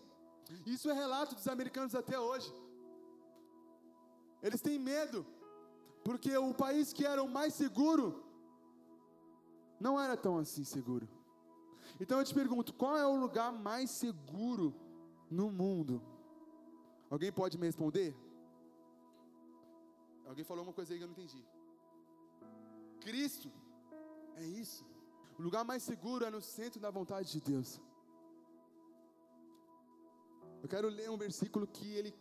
Isso 0.67 0.87
é 0.87 0.93
relato 0.93 1.33
dos 1.33 1.47
americanos 1.47 1.95
até 1.95 2.19
hoje. 2.19 2.53
Eles 4.43 4.61
têm 4.61 4.77
medo, 4.77 5.25
porque 6.03 6.37
o 6.37 6.53
país 6.53 6.93
que 6.93 7.07
era 7.07 7.23
o 7.23 7.27
mais 7.27 7.55
seguro 7.55 8.23
não 9.79 9.99
era 9.99 10.15
tão 10.15 10.37
assim 10.37 10.63
seguro. 10.63 11.09
Então 11.99 12.19
eu 12.19 12.23
te 12.23 12.35
pergunto: 12.35 12.71
qual 12.71 12.95
é 12.95 13.07
o 13.07 13.15
lugar 13.15 13.51
mais 13.51 13.89
seguro 13.89 14.75
no 15.27 15.49
mundo? 15.49 16.03
Alguém 17.09 17.31
pode 17.31 17.57
me 17.57 17.65
responder? 17.65 18.15
Alguém 20.29 20.45
falou 20.45 20.63
uma 20.63 20.73
coisa 20.73 20.93
aí 20.93 20.99
que 20.99 21.03
eu 21.03 21.07
não 21.07 21.17
entendi. 21.17 21.43
Cristo 23.01 23.51
é 24.35 24.45
isso. 24.45 24.85
O 25.39 25.41
lugar 25.41 25.63
mais 25.65 25.81
seguro 25.81 26.23
é 26.23 26.29
no 26.29 26.41
centro 26.41 26.79
da 26.79 26.91
vontade 26.91 27.31
de 27.31 27.41
Deus. 27.41 27.81
Eu 30.61 30.69
quero 30.69 30.87
ler 30.87 31.09
um 31.09 31.17
versículo 31.17 31.65
que 31.65 31.87
ele, 31.93 32.13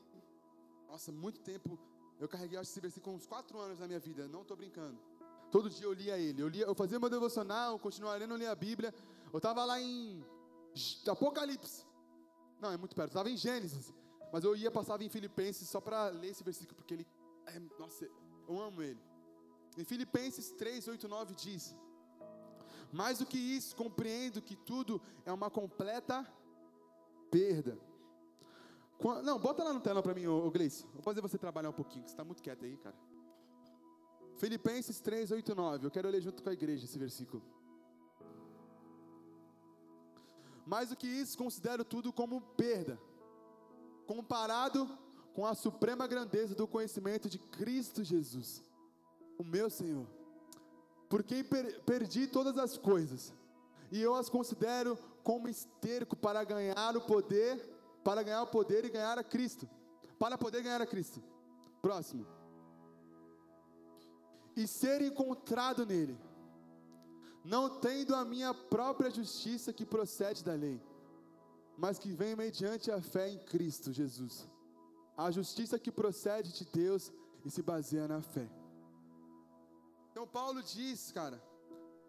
nossa, 0.89 1.13
muito 1.13 1.41
tempo 1.41 1.79
eu 2.19 2.29
carreguei 2.29 2.59
esse 2.59 2.81
versículo 2.81 3.15
uns 3.15 3.27
quatro 3.27 3.59
anos 3.59 3.79
na 3.79 3.87
minha 3.87 4.01
vida. 4.01 4.27
Não 4.27 4.43
estou 4.43 4.57
brincando. 4.57 4.99
Todo 5.51 5.69
dia 5.69 5.85
eu 5.85 5.93
lia 5.93 6.19
ele. 6.19 6.41
Eu, 6.43 6.49
lia, 6.49 6.65
eu 6.65 6.75
fazia 6.75 6.99
meu 6.99 7.11
devocional, 7.11 7.79
continuava 7.79 8.17
lendo, 8.17 8.37
lia 8.37 8.51
a 8.51 8.55
Bíblia. 8.55 8.95
Eu 9.33 9.37
estava 9.37 9.65
lá 9.67 9.79
em 9.81 10.25
Apocalipse. 11.07 11.87
Não, 12.59 12.73
é 12.73 12.77
muito 12.79 12.97
perto. 12.97 13.11
Estava 13.11 13.31
em 13.31 13.37
Gênesis. 13.37 13.93
Mas 14.33 14.45
eu 14.45 14.57
ia, 14.57 14.71
passava 14.71 15.05
em 15.05 15.09
Filipenses 15.11 15.69
só 15.69 15.81
para 15.81 16.09
ler 16.09 16.31
esse 16.31 16.43
versículo, 16.43 16.77
porque 16.77 16.95
ele 16.95 17.07
é, 17.55 17.61
nossa, 17.79 18.09
eu 18.49 18.61
amo 18.61 18.83
ele. 18.83 19.01
Em 19.77 19.85
Filipenses 19.85 20.51
3, 20.53 20.89
8, 20.89 21.09
9 21.09 21.35
diz: 21.35 21.77
Mais 22.93 23.19
do 23.19 23.27
que 23.27 23.39
isso, 23.39 23.77
compreendo 23.77 24.43
que 24.43 24.57
tudo 24.57 25.01
é 25.25 25.33
uma 25.33 25.51
completa 25.51 26.27
perda. 27.31 27.79
Não, 29.23 29.39
bota 29.39 29.63
lá 29.63 29.73
no 29.73 29.81
tela 29.81 30.03
para 30.03 30.15
mim, 30.15 30.27
ô 30.27 30.51
Gleice. 30.51 30.85
Vou 30.93 31.03
fazer 31.03 31.21
você 31.21 31.39
trabalhar 31.39 31.71
um 31.71 31.73
pouquinho, 31.73 32.03
que 32.03 32.11
você 32.11 32.15
está 32.15 32.25
muito 32.25 32.43
quieto 32.43 32.65
aí, 32.65 32.77
cara. 32.79 32.97
Filipenses 34.37 35.01
3, 35.01 35.31
8, 35.31 35.55
9. 35.55 35.87
Eu 35.87 35.91
quero 35.91 36.09
ler 36.09 36.21
junto 36.21 36.43
com 36.43 36.49
a 36.49 36.53
igreja 36.53 36.85
esse 36.85 36.99
versículo. 36.99 37.43
Mais 40.67 40.91
do 40.91 40.97
que 40.97 41.07
isso, 41.07 41.39
considero 41.39 41.85
tudo 41.85 42.13
como 42.13 42.41
perda, 42.41 43.01
comparado 44.07 44.89
com 45.35 45.47
a 45.47 45.55
suprema 45.55 46.07
grandeza 46.07 46.55
do 46.55 46.67
conhecimento 46.67 47.29
de 47.29 47.39
Cristo 47.39 48.03
Jesus, 48.03 48.63
o 49.39 49.45
meu 49.45 49.71
Senhor. 49.71 50.07
Por 51.09 51.23
quem 51.23 51.45
per 51.45 51.81
perdi 51.83 52.27
todas 52.27 52.59
as 52.59 52.77
coisas, 52.77 53.33
e 53.91 54.01
eu 54.01 54.15
as 54.15 54.29
considero 54.29 54.99
como 55.23 55.49
esterco 55.49 56.17
para 56.17 56.43
ganhar 56.45 56.97
o 56.97 57.01
poder, 57.01 57.57
para 58.05 58.23
ganhar 58.23 58.43
o 58.43 58.49
poder 58.49 58.85
e 58.85 58.91
ganhar 58.91 59.19
a 59.19 59.25
Cristo. 59.25 59.69
Para 60.19 60.37
poder 60.37 60.63
ganhar 60.63 60.81
a 60.81 60.87
Cristo. 60.87 61.23
Próximo. 61.81 62.27
E 64.57 64.67
ser 64.67 65.01
encontrado 65.01 65.87
nele, 65.87 66.19
não 67.45 67.79
tendo 67.79 68.15
a 68.15 68.25
minha 68.25 68.53
própria 68.53 69.11
justiça 69.11 69.73
que 69.73 69.87
procede 69.87 70.43
da 70.43 70.55
lei, 70.55 70.83
mas 71.77 71.99
que 71.99 72.11
vem 72.11 72.35
mediante 72.35 72.91
a 72.91 73.01
fé 73.01 73.31
em 73.31 73.39
Cristo 73.39 73.93
Jesus 73.93 74.49
a 75.19 75.33
justiça 75.33 75.81
que 75.81 75.91
procede 75.91 76.53
de 76.53 76.65
Deus 76.65 77.13
e 77.45 77.51
se 77.51 77.61
baseia 77.61 78.07
na 78.07 78.23
fé. 78.23 78.49
Então 80.13 80.25
Paulo 80.29 80.63
diz, 80.63 81.11
cara, 81.11 81.43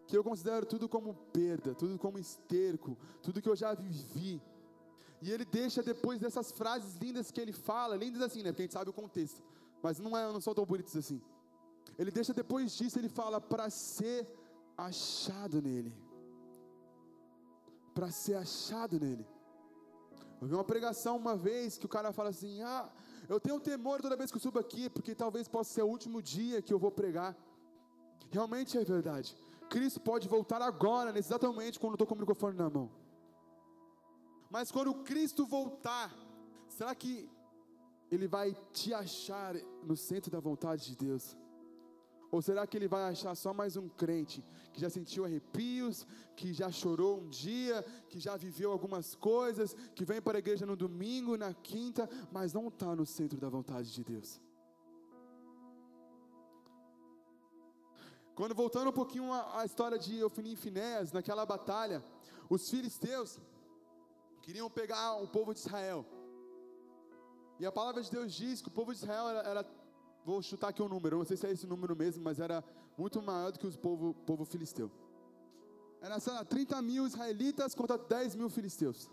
que 0.08 0.16
eu 0.16 0.24
considero 0.24 0.64
tudo 0.66 0.88
como 0.88 1.16
perda, 1.34 1.74
tudo 1.74 1.98
como 1.98 2.20
esterco, 2.20 2.96
tudo 3.24 3.42
que 3.42 3.50
eu 3.50 3.56
já 3.56 3.74
vivi. 3.74 4.40
E 5.24 5.32
ele 5.32 5.44
deixa 5.44 5.82
depois 5.82 6.20
dessas 6.20 6.52
frases 6.52 6.96
lindas 6.98 7.32
que 7.32 7.42
ele 7.42 7.52
fala, 7.52 7.96
lindas 7.96 8.22
assim, 8.22 8.44
né? 8.44 8.52
Porque 8.52 8.62
a 8.62 8.66
gente 8.66 8.74
sabe 8.74 8.92
o 8.92 8.94
contexto, 8.94 9.42
mas 9.82 10.00
não, 10.00 10.16
é, 10.16 10.32
não 10.32 10.40
são 10.40 10.54
tão 10.54 10.66
bonitas 10.66 10.96
assim. 10.96 11.20
Ele 11.98 12.12
deixa 12.12 12.32
depois 12.32 12.78
disso, 12.78 13.00
ele 13.00 13.10
fala 13.10 13.42
para 13.42 13.72
ser 13.72 14.28
achado 14.78 15.62
nele. 15.62 15.94
Para 17.94 18.12
ser 18.12 18.36
achado 18.36 19.00
nele. 19.00 19.26
Eu 20.42 20.48
vi 20.48 20.54
uma 20.54 20.64
pregação 20.64 21.18
uma 21.18 21.36
vez 21.36 21.78
que 21.78 21.86
o 21.86 21.90
cara 21.90 22.12
fala 22.14 22.30
assim: 22.30 22.62
Ah, 22.62 22.90
Eu 23.28 23.40
tenho 23.40 23.60
temor 23.60 24.02
toda 24.02 24.16
vez 24.16 24.32
que 24.32 24.38
eu 24.38 24.42
subo 24.42 24.60
aqui, 24.60 24.90
porque 24.90 25.14
talvez 25.14 25.48
possa 25.48 25.74
ser 25.74 25.84
o 25.84 25.88
último 25.88 26.22
dia 26.22 26.62
que 26.62 26.74
eu 26.74 26.80
vou 26.80 26.92
pregar. 26.92 27.36
Realmente 28.32 28.78
é 28.78 28.84
verdade. 28.84 29.36
Cristo 29.70 30.00
pode 30.00 30.28
voltar 30.28 30.62
agora, 30.62 31.18
exatamente 31.18 31.80
quando 31.80 31.92
eu 31.92 31.96
estou 31.96 32.08
com 32.08 32.16
o 32.16 32.18
microfone 32.18 32.58
na 32.58 32.70
mão. 32.70 32.90
Mas 34.50 34.72
quando 34.72 34.94
Cristo 35.04 35.46
voltar, 35.46 36.12
será 36.68 36.96
que 36.96 37.30
Ele 38.12 38.28
vai 38.28 38.56
te 38.74 38.94
achar 38.94 39.56
no 39.84 39.96
centro 39.96 40.32
da 40.32 40.40
vontade 40.40 40.86
de 40.88 40.96
Deus? 40.96 41.38
Ou 42.32 42.42
será 42.42 42.68
que 42.68 42.78
ele 42.78 42.88
vai 42.88 43.04
achar 43.04 43.34
só 43.36 43.54
mais 43.54 43.76
um 43.76 43.90
crente 43.90 44.44
que 44.72 44.80
já 44.80 44.90
sentiu 44.90 45.26
arrepios, 45.26 46.06
que 46.36 46.54
já 46.54 46.70
chorou 46.72 47.22
um 47.22 47.30
dia, 47.30 47.84
que 48.08 48.20
já 48.20 48.38
viveu 48.38 48.72
algumas 48.72 49.16
coisas, 49.16 49.74
que 49.96 50.06
vem 50.06 50.22
para 50.22 50.38
a 50.38 50.40
igreja 50.40 50.66
no 50.66 50.76
domingo, 50.76 51.36
na 51.36 51.54
quinta, 51.54 52.08
mas 52.32 52.54
não 52.54 52.68
está 52.68 52.96
no 52.96 53.06
centro 53.06 53.40
da 53.40 53.50
vontade 53.50 53.92
de 53.92 54.04
Deus? 54.04 54.40
Quando 58.36 58.56
voltando 58.56 58.90
um 58.90 58.94
pouquinho 58.94 59.34
à 59.34 59.66
história 59.66 59.98
de 59.98 60.18
Eufini 60.18 60.54
e 60.54 60.56
Finés, 60.56 61.12
naquela 61.12 61.46
batalha, 61.46 62.02
os 62.50 62.70
filisteus 62.70 63.38
queriam 64.42 64.70
pegar 64.70 65.16
o 65.16 65.28
povo 65.28 65.54
de 65.54 65.60
Israel. 65.60 66.06
E 67.60 67.66
a 67.66 67.72
palavra 67.72 68.02
de 68.02 68.10
Deus 68.10 68.34
diz 68.34 68.62
que 68.62 68.70
o 68.70 68.72
povo 68.72 68.94
de 68.94 69.00
Israel 69.00 69.28
era, 69.28 69.40
era 69.42 69.64
vou 70.30 70.42
chutar 70.44 70.68
aqui 70.70 70.82
um 70.82 70.88
número, 70.88 71.18
não 71.18 71.26
sei 71.26 71.38
se 71.38 71.48
é 71.48 71.52
esse 71.52 71.66
número 71.66 71.96
mesmo, 71.96 72.24
mas 72.24 72.40
era 72.40 72.64
muito 72.96 73.20
maior 73.22 73.52
do 73.52 73.58
que 73.60 73.66
o 73.66 73.78
povo, 73.78 74.14
povo 74.26 74.46
filisteu. 74.46 74.92
Era, 76.02 76.20
sei 76.20 76.34
lá, 76.34 76.46
30 76.46 76.82
mil 76.84 77.06
israelitas 77.08 77.74
contra 77.74 77.98
10 77.98 78.36
mil 78.36 78.50
filisteus. 78.50 79.10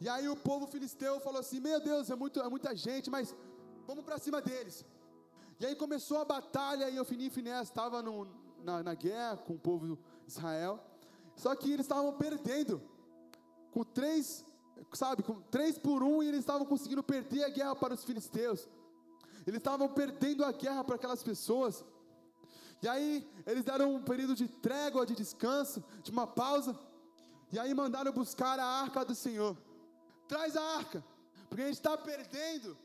E 0.00 0.08
aí 0.08 0.28
o 0.28 0.36
povo 0.36 0.66
filisteu 0.66 1.20
falou 1.20 1.40
assim: 1.40 1.60
Meu 1.60 1.78
Deus, 1.80 2.10
é, 2.10 2.16
muito, 2.16 2.40
é 2.40 2.48
muita 2.48 2.74
gente, 2.74 3.10
mas 3.10 3.34
vamos 3.86 4.02
para 4.04 4.18
cima 4.18 4.40
deles. 4.40 4.84
E 5.60 5.66
aí 5.66 5.74
começou 5.76 6.18
a 6.18 6.24
batalha 6.24 6.88
e 6.90 6.98
Ofini 6.98 7.26
e 7.26 7.30
Finés 7.30 7.68
estavam 7.68 8.26
na, 8.64 8.82
na 8.82 8.94
guerra 8.94 9.36
com 9.36 9.54
o 9.54 9.58
povo 9.58 9.86
de 9.86 9.98
Israel. 10.26 10.80
Só 11.34 11.54
que 11.54 11.70
eles 11.70 11.84
estavam 11.84 12.12
perdendo. 12.14 12.82
Com 13.70 13.84
três, 13.84 14.44
sabe, 14.94 15.22
com 15.22 15.40
três 15.42 15.78
por 15.78 16.02
um, 16.02 16.22
e 16.22 16.28
eles 16.28 16.40
estavam 16.40 16.66
conseguindo 16.66 17.02
perder 17.02 17.44
a 17.44 17.50
guerra 17.50 17.76
para 17.76 17.94
os 17.94 18.04
filisteus. 18.04 18.66
Eles 19.46 19.58
estavam 19.58 19.88
perdendo 19.88 20.44
a 20.44 20.52
guerra 20.52 20.82
para 20.82 20.96
aquelas 20.96 21.22
pessoas. 21.22 21.84
E 22.82 22.88
aí 22.88 23.26
eles 23.46 23.64
deram 23.64 23.94
um 23.94 24.02
período 24.02 24.34
de 24.34 24.48
trégua, 24.48 25.06
de 25.06 25.14
descanso, 25.14 25.82
de 26.02 26.10
uma 26.10 26.26
pausa. 26.26 26.78
E 27.52 27.58
aí 27.58 27.72
mandaram 27.72 28.12
buscar 28.12 28.58
a 28.58 28.66
arca 28.66 29.04
do 29.04 29.14
Senhor. 29.14 29.56
Traz 30.26 30.56
a 30.56 30.62
arca, 30.76 31.04
porque 31.48 31.62
a 31.62 31.66
gente 31.66 31.76
está 31.76 31.96
perdendo. 31.96 32.76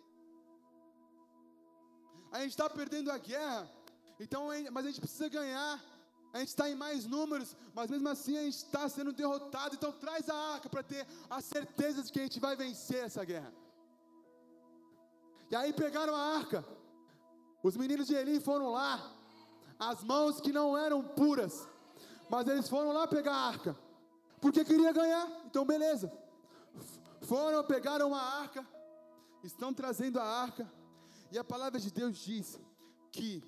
A 2.32 2.39
gente 2.41 2.52
está 2.52 2.69
perdendo 2.69 3.12
a 3.12 3.17
guerra. 3.17 3.69
Então, 4.19 4.50
mas 4.71 4.86
a 4.86 4.88
gente 4.89 5.02
precisa 5.02 5.28
ganhar. 5.28 5.84
A 6.34 6.39
gente 6.39 6.50
está 6.50 6.69
em 6.69 6.76
mais 6.76 7.06
números, 7.06 7.58
mas 7.74 7.89
mesmo 7.89 8.08
assim 8.08 8.38
a 8.38 8.43
gente 8.43 8.56
está 8.56 8.88
sendo 8.88 9.12
derrotado. 9.12 9.76
Então 9.76 9.91
traz 9.91 10.30
a 10.30 10.36
arca 10.54 10.69
para 10.69 10.84
ter 10.84 11.06
a 11.30 11.41
certeza 11.41 12.04
de 12.04 12.12
que 12.12 12.19
a 12.19 12.24
gente 12.24 12.39
vai 12.39 12.56
vencer 12.56 13.04
essa 13.04 13.26
guerra. 13.26 13.52
E 15.52 15.56
aí 15.56 15.74
pegaram 15.74 16.16
a 16.16 16.38
arca. 16.38 16.66
Os 17.62 17.76
meninos 17.76 18.08
de 18.08 18.16
Eli 18.16 18.40
foram 18.40 18.70
lá. 18.70 19.12
As 19.78 20.02
mãos 20.02 20.40
que 20.40 20.54
não 20.54 20.78
eram 20.78 21.04
puras. 21.04 21.68
Mas 22.30 22.48
eles 22.48 22.70
foram 22.70 22.94
lá 22.94 23.06
pegar 23.06 23.34
a 23.34 23.48
arca. 23.48 23.78
Porque 24.40 24.64
queria 24.64 24.94
ganhar. 24.94 25.28
Então 25.46 25.66
beleza. 25.66 26.10
Foram, 27.22 27.62
pegaram 27.66 28.16
a 28.16 28.22
arca. 28.22 28.66
Estão 29.44 29.74
trazendo 29.74 30.20
a 30.22 30.24
arca. 30.24 30.72
E 31.30 31.38
a 31.38 31.44
palavra 31.44 31.80
de 31.80 31.92
Deus 31.92 32.18
diz 32.18 32.60
que 33.12 33.44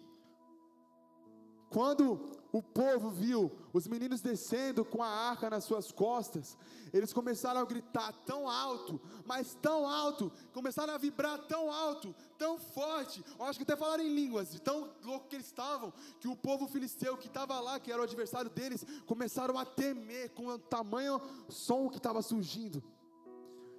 quando 1.69 2.42
o 2.53 2.61
povo 2.61 3.09
viu 3.09 3.51
os 3.73 3.87
meninos 3.87 4.21
descendo 4.21 4.85
com 4.85 5.01
a 5.01 5.07
arca 5.07 5.49
nas 5.49 5.63
suas 5.63 5.91
costas, 5.91 6.55
eles 6.93 7.11
começaram 7.11 7.59
a 7.59 7.65
gritar 7.65 8.13
tão 8.27 8.47
alto, 8.47 9.01
mas 9.25 9.55
tão 9.55 9.89
alto, 9.89 10.31
começaram 10.53 10.93
a 10.93 10.97
vibrar 10.99 11.39
tão 11.47 11.71
alto, 11.71 12.15
tão 12.37 12.59
forte, 12.59 13.25
eu 13.39 13.45
acho 13.45 13.57
que 13.57 13.63
até 13.63 13.75
falaram 13.75 14.03
em 14.03 14.13
línguas, 14.13 14.51
de 14.51 14.61
tão 14.61 14.87
louco 15.03 15.27
que 15.27 15.35
eles 15.35 15.47
estavam, 15.47 15.91
que 16.19 16.27
o 16.27 16.35
povo 16.35 16.67
filisteu 16.67 17.17
que 17.17 17.25
estava 17.25 17.59
lá, 17.59 17.79
que 17.79 17.91
era 17.91 17.99
o 17.99 18.03
adversário 18.03 18.51
deles, 18.51 18.85
começaram 19.07 19.57
a 19.57 19.65
temer 19.65 20.29
com 20.35 20.45
o 20.45 20.59
tamanho 20.59 21.19
som 21.49 21.89
que 21.89 21.97
estava 21.97 22.21
surgindo. 22.21 22.83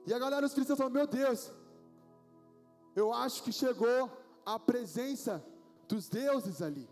E 0.05 0.13
a 0.13 0.19
galera 0.19 0.43
dos 0.43 0.53
filisteus 0.53 0.77
falou: 0.77 0.93
Meu 0.93 1.07
Deus, 1.07 1.53
eu 2.97 3.13
acho 3.13 3.41
que 3.45 3.53
chegou 3.53 4.11
a 4.45 4.59
presença 4.59 5.43
dos 5.87 6.09
deuses 6.09 6.61
ali. 6.61 6.89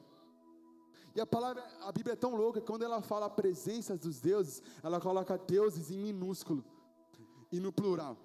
E 1.14 1.20
a 1.20 1.26
palavra, 1.26 1.62
a 1.82 1.92
Bíblia 1.92 2.14
é 2.14 2.16
tão 2.16 2.34
louca 2.34 2.60
quando 2.60 2.84
ela 2.84 3.02
fala 3.02 3.26
a 3.26 3.30
presença 3.30 3.96
dos 3.96 4.20
deuses, 4.20 4.62
ela 4.82 5.00
coloca 5.00 5.36
deuses 5.36 5.90
em 5.90 5.98
minúsculo 5.98 6.64
e 7.50 7.60
no 7.60 7.72
plural. 7.72 8.16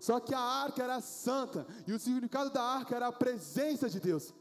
Só 0.00 0.18
que 0.18 0.34
a 0.34 0.40
arca 0.40 0.82
era 0.82 1.00
santa 1.00 1.66
e 1.86 1.92
o 1.92 2.00
significado 2.00 2.50
da 2.50 2.62
arca 2.62 2.96
era 2.96 3.08
a 3.08 3.12
presença 3.12 3.88
de 3.88 4.00
Deus. 4.00 4.34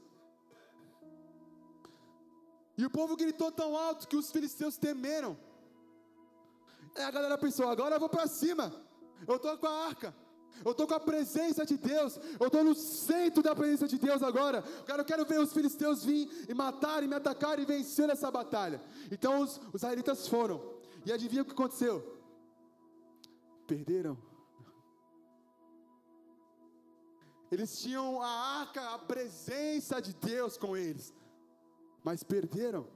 E 2.77 2.85
o 2.85 2.89
povo 2.89 3.17
gritou 3.17 3.51
tão 3.51 3.77
alto 3.77 4.07
que 4.07 4.15
os 4.15 4.31
filisteus 4.31 4.77
temeram. 4.77 5.37
E 6.95 7.01
a 7.01 7.11
galera 7.11 7.37
pensou: 7.37 7.67
agora 7.67 7.95
eu 7.95 7.99
vou 7.99 8.07
para 8.07 8.25
cima, 8.25 8.73
eu 9.27 9.35
estou 9.35 9.57
com 9.57 9.67
a 9.67 9.85
arca. 9.87 10.15
Eu 10.63 10.71
estou 10.71 10.87
com 10.87 10.93
a 10.93 10.99
presença 10.99 11.65
de 11.65 11.77
Deus. 11.77 12.19
Eu 12.39 12.47
estou 12.47 12.63
no 12.63 12.75
centro 12.75 13.41
da 13.41 13.55
presença 13.55 13.87
de 13.87 13.97
Deus 13.97 14.21
agora. 14.21 14.61
Cara, 14.85 15.01
eu 15.01 15.05
quero 15.05 15.25
ver 15.25 15.39
os 15.39 15.53
filisteus 15.53 16.03
vir 16.03 16.29
e 16.49 16.53
matar 16.53 17.03
e 17.03 17.07
me 17.07 17.15
atacar 17.15 17.59
e 17.59 17.65
vencer 17.65 18.09
essa 18.09 18.29
batalha. 18.29 18.81
Então 19.11 19.41
os, 19.41 19.57
os 19.73 19.75
israelitas 19.75 20.27
foram. 20.27 20.61
E 21.05 21.11
adivinha 21.11 21.43
o 21.43 21.45
que 21.45 21.51
aconteceu? 21.51 22.17
Perderam. 23.65 24.17
Eles 27.51 27.79
tinham 27.79 28.21
a 28.21 28.27
arca, 28.27 28.93
a 28.93 28.99
presença 28.99 29.99
de 29.99 30.13
Deus 30.13 30.55
com 30.55 30.77
eles, 30.77 31.13
mas 32.03 32.21
perderam. 32.23 32.87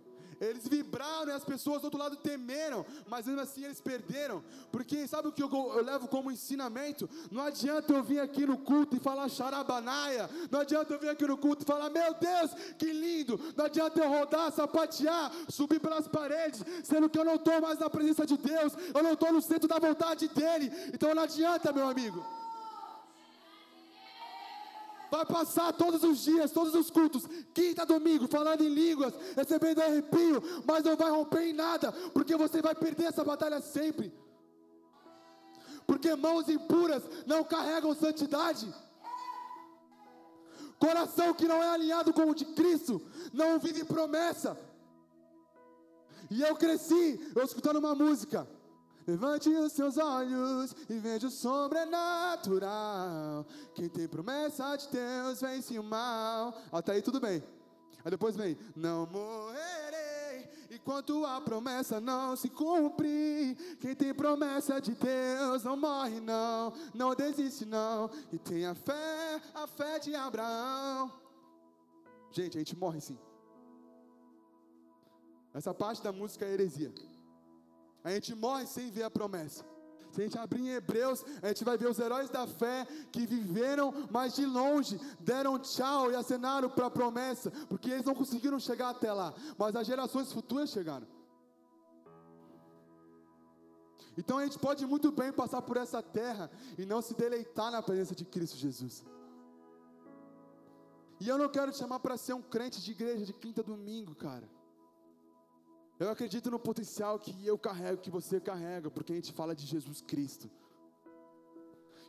Eles 0.50 0.68
vibraram 0.68 1.30
e 1.30 1.32
as 1.32 1.44
pessoas 1.44 1.82
do 1.82 1.86
outro 1.86 2.00
lado 2.00 2.16
temeram, 2.16 2.86
mas 3.08 3.26
mesmo 3.26 3.42
assim 3.42 3.64
eles 3.64 3.80
perderam. 3.80 4.44
Porque 4.72 5.08
sabe 5.08 5.28
o 5.28 5.32
que 5.32 5.42
eu, 5.42 5.50
eu 5.50 5.84
levo 5.84 6.08
como 6.08 6.32
ensinamento? 6.32 7.10
Não 7.32 7.44
adianta 7.44 7.94
eu 7.94 8.04
vir 8.04 8.20
aqui 8.20 8.46
no 8.46 8.58
culto 8.58 8.96
e 8.96 9.00
falar 9.00 9.30
charabanaia. 9.30 10.30
Não 10.52 10.60
adianta 10.60 10.94
eu 10.94 11.00
vir 11.00 11.10
aqui 11.10 11.26
no 11.26 11.38
culto 11.38 11.64
e 11.64 11.66
falar, 11.66 11.90
meu 11.90 12.14
Deus, 12.14 12.52
que 12.78 12.92
lindo. 12.92 13.40
Não 13.56 13.66
adianta 13.66 14.02
eu 14.02 14.10
rodar, 14.10 14.52
sapatear, 14.52 15.32
subir 15.50 15.80
pelas 15.80 16.08
paredes, 16.08 16.64
sendo 16.84 17.10
que 17.10 17.18
eu 17.18 17.26
não 17.26 17.36
estou 17.36 17.62
mais 17.62 17.80
na 17.80 17.90
presença 17.90 18.26
de 18.26 18.38
Deus, 18.38 18.74
eu 18.94 19.04
não 19.04 19.14
estou 19.14 19.32
no 19.32 19.42
centro 19.42 19.68
da 19.68 19.80
vontade 19.80 20.28
dEle. 20.28 20.72
Então 20.94 21.14
não 21.16 21.24
adianta, 21.24 21.72
meu 21.72 21.88
amigo. 21.88 22.43
Vai 25.14 25.28
passar 25.28 25.72
todos 25.74 26.02
os 26.04 26.24
dias, 26.24 26.50
todos 26.50 26.74
os 26.74 26.90
cultos, 26.90 27.28
quinta, 27.54 27.86
domingo, 27.86 28.28
falando 28.28 28.64
em 28.64 28.70
línguas, 28.70 29.14
recebendo 29.36 29.80
arrepio, 29.80 30.42
mas 30.66 30.84
não 30.84 30.96
vai 30.96 31.12
romper 31.12 31.44
em 31.50 31.54
nada, 31.54 31.92
porque 32.16 32.36
você 32.36 32.64
vai 32.64 32.74
perder 32.74 33.10
essa 33.10 33.24
batalha 33.24 33.62
sempre. 33.62 34.12
Porque 35.86 36.16
mãos 36.16 36.50
impuras 36.50 37.04
não 37.28 37.44
carregam 37.44 37.94
santidade. 37.94 38.74
Coração 40.80 41.32
que 41.36 41.48
não 41.48 41.62
é 41.62 41.70
alinhado 41.70 42.12
com 42.12 42.32
o 42.32 42.34
de 42.34 42.46
Cristo 42.46 43.00
não 43.32 43.60
vive 43.60 43.86
promessa. 43.86 44.58
E 46.32 46.42
eu 46.42 46.56
cresci, 46.56 47.22
eu 47.36 47.44
escutando 47.44 47.78
uma 47.78 47.94
música. 47.94 48.48
Levante 49.06 49.50
os 49.50 49.74
seus 49.74 49.98
olhos 49.98 50.76
e 50.90 50.98
veja 50.98 51.28
o 51.28 51.32
sobrenatural. 51.32 52.66
Quem 53.76 53.90
tem 53.90 54.08
promessa 54.08 54.76
de 54.78 54.88
Deus 54.90 55.42
vence 55.42 55.78
o 55.78 55.84
mal. 55.84 56.54
Até 56.72 56.94
aí 56.94 57.02
tudo 57.02 57.20
bem. 57.20 57.44
Aí 58.04 58.12
depois 58.12 58.36
vem: 58.36 58.58
Não 58.76 59.06
morrerei 59.08 60.50
enquanto 60.70 61.26
a 61.26 61.40
promessa 61.40 62.00
não 62.00 62.36
se 62.36 62.50
cumprir. 62.50 63.56
Quem 63.80 63.96
tem 63.96 64.14
promessa 64.14 64.80
de 64.82 64.94
Deus 64.94 65.64
não 65.64 65.78
morre, 65.78 66.20
não. 66.20 66.74
Não 66.94 67.14
desiste, 67.14 67.66
não. 67.66 68.10
E 68.32 68.38
tem 68.38 68.66
a 68.66 68.74
fé, 68.74 69.42
a 69.54 69.68
fé 69.68 70.00
de 70.00 70.16
Abraão. 70.16 71.12
Gente, 72.32 72.58
a 72.58 72.60
gente 72.60 72.76
morre 72.76 73.00
sim. 73.00 73.18
Essa 75.54 75.74
parte 75.74 76.02
da 76.02 76.12
música 76.12 76.46
é 76.46 76.54
heresia. 76.54 76.92
A 78.04 78.12
gente 78.12 78.36
morre 78.36 78.66
sem 78.66 78.92
ver 78.92 79.04
a 79.04 79.12
promessa. 79.12 79.64
Se 80.12 80.22
a 80.22 80.24
gente 80.26 80.38
abrir 80.38 80.62
em 80.62 80.70
Hebreus, 80.70 81.26
a 81.42 81.48
gente 81.48 81.64
vai 81.64 81.76
ver 81.76 81.90
os 81.90 81.98
heróis 81.98 82.30
da 82.30 82.46
fé 82.46 82.86
que 83.12 83.26
viveram, 83.26 83.92
mas 84.12 84.36
de 84.36 84.46
longe 84.46 85.00
deram 85.20 85.58
tchau 85.58 86.12
e 86.12 86.16
acenaram 86.16 86.70
para 86.70 86.86
a 86.86 86.92
promessa, 86.92 87.50
porque 87.68 87.90
eles 87.90 88.06
não 88.06 88.14
conseguiram 88.14 88.60
chegar 88.60 88.90
até 88.90 89.12
lá, 89.12 89.34
mas 89.58 89.76
as 89.76 89.88
gerações 89.88 90.32
futuras 90.32 90.70
chegaram. 90.70 91.08
Então 94.16 94.38
a 94.38 94.44
gente 94.44 94.60
pode 94.60 94.86
muito 94.86 95.12
bem 95.12 95.32
passar 95.34 95.64
por 95.64 95.78
essa 95.78 96.04
terra 96.04 96.52
e 96.78 96.86
não 96.86 97.02
se 97.02 97.16
deleitar 97.16 97.72
na 97.72 97.82
presença 97.82 98.14
de 98.14 98.24
Cristo 98.24 98.56
Jesus. 98.58 99.04
E 101.20 101.28
eu 101.28 101.40
não 101.40 101.50
quero 101.50 101.72
te 101.72 101.78
chamar 101.80 102.00
para 102.00 102.18
ser 102.18 102.34
um 102.34 102.42
crente 102.42 102.80
de 102.82 102.92
igreja 102.92 103.26
de 103.26 103.34
quinta 103.34 103.64
domingo, 103.64 104.14
cara. 104.14 104.48
Eu 106.04 106.10
acredito 106.10 106.52
no 106.52 106.60
potencial 106.60 107.18
que 107.18 107.34
eu 107.48 107.58
carrego, 107.58 108.02
que 108.02 108.10
você 108.10 108.40
carrega, 108.40 108.92
porque 108.92 109.14
a 109.14 109.16
gente 109.16 109.32
fala 109.32 109.56
de 109.56 109.66
Jesus 109.66 110.02
Cristo. 110.02 110.50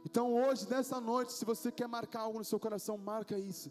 Então 0.04 0.34
hoje, 0.34 0.68
nessa 0.68 1.00
noite, 1.00 1.32
se 1.32 1.44
você 1.44 1.70
quer 1.70 1.86
marcar 1.86 2.22
algo 2.22 2.38
no 2.38 2.44
seu 2.44 2.58
coração, 2.58 2.98
marca 2.98 3.38
isso 3.38 3.70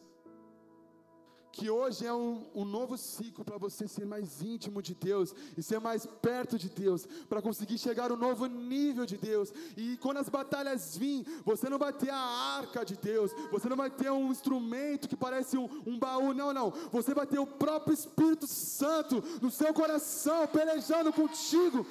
que 1.54 1.70
hoje 1.70 2.04
é 2.04 2.12
um, 2.12 2.44
um 2.56 2.66
novo 2.66 2.98
ciclo 2.98 3.46
para 3.46 3.60
você 3.60 3.88
ser 3.88 4.08
mais 4.08 4.42
íntimo 4.42 4.82
de 4.82 4.96
Deus 4.96 5.36
e 5.56 5.62
ser 5.62 5.80
mais 5.80 6.04
perto 6.04 6.58
de 6.58 6.68
Deus, 6.68 7.06
para 7.30 7.44
conseguir 7.44 7.78
chegar 7.78 8.12
um 8.12 8.18
novo 8.18 8.48
nível 8.48 9.06
de 9.06 9.18
Deus. 9.18 9.54
E 9.78 9.96
quando 9.98 10.18
as 10.18 10.28
batalhas 10.28 10.98
vêm, 10.98 11.24
você 11.46 11.70
não 11.70 11.78
vai 11.78 11.94
ter 11.94 12.10
a 12.10 12.18
arca 12.18 12.84
de 12.84 12.98
Deus, 12.98 13.32
você 13.52 13.70
não 13.70 13.78
vai 13.78 13.92
ter 13.92 14.12
um 14.12 14.32
instrumento 14.32 15.08
que 15.08 15.16
parece 15.16 15.56
um, 15.56 15.70
um 15.86 15.98
baú, 15.98 16.34
não, 16.34 16.52
não. 16.52 16.72
Você 16.92 17.13
vai 17.13 17.28
ter 17.28 17.38
o 17.38 17.46
próprio 17.46 17.94
Espírito 17.94 18.48
Santo 18.48 19.24
no 19.39 19.52
seu 19.52 19.72
coração, 19.76 20.48
pelejando 20.48 21.13
contigo. 21.13 21.86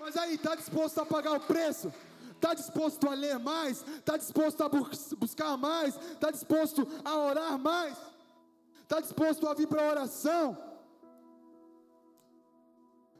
Mas 0.00 0.16
aí, 0.16 0.34
está 0.34 0.56
disposto 0.56 0.98
a 0.98 1.06
pagar 1.06 1.36
o 1.36 1.40
preço? 1.40 1.92
Está 2.40 2.54
disposto 2.54 3.06
a 3.06 3.12
ler 3.12 3.38
mais? 3.38 3.84
Está 3.98 4.16
disposto 4.16 4.62
a 4.62 4.68
buscar 5.18 5.58
mais? 5.58 5.94
Está 6.12 6.30
disposto 6.30 6.88
a 7.04 7.14
orar 7.18 7.58
mais? 7.58 7.94
Está 8.82 8.98
disposto 8.98 9.46
a 9.46 9.52
vir 9.52 9.68
para 9.68 9.86
a 9.86 9.90
oração? 9.90 10.56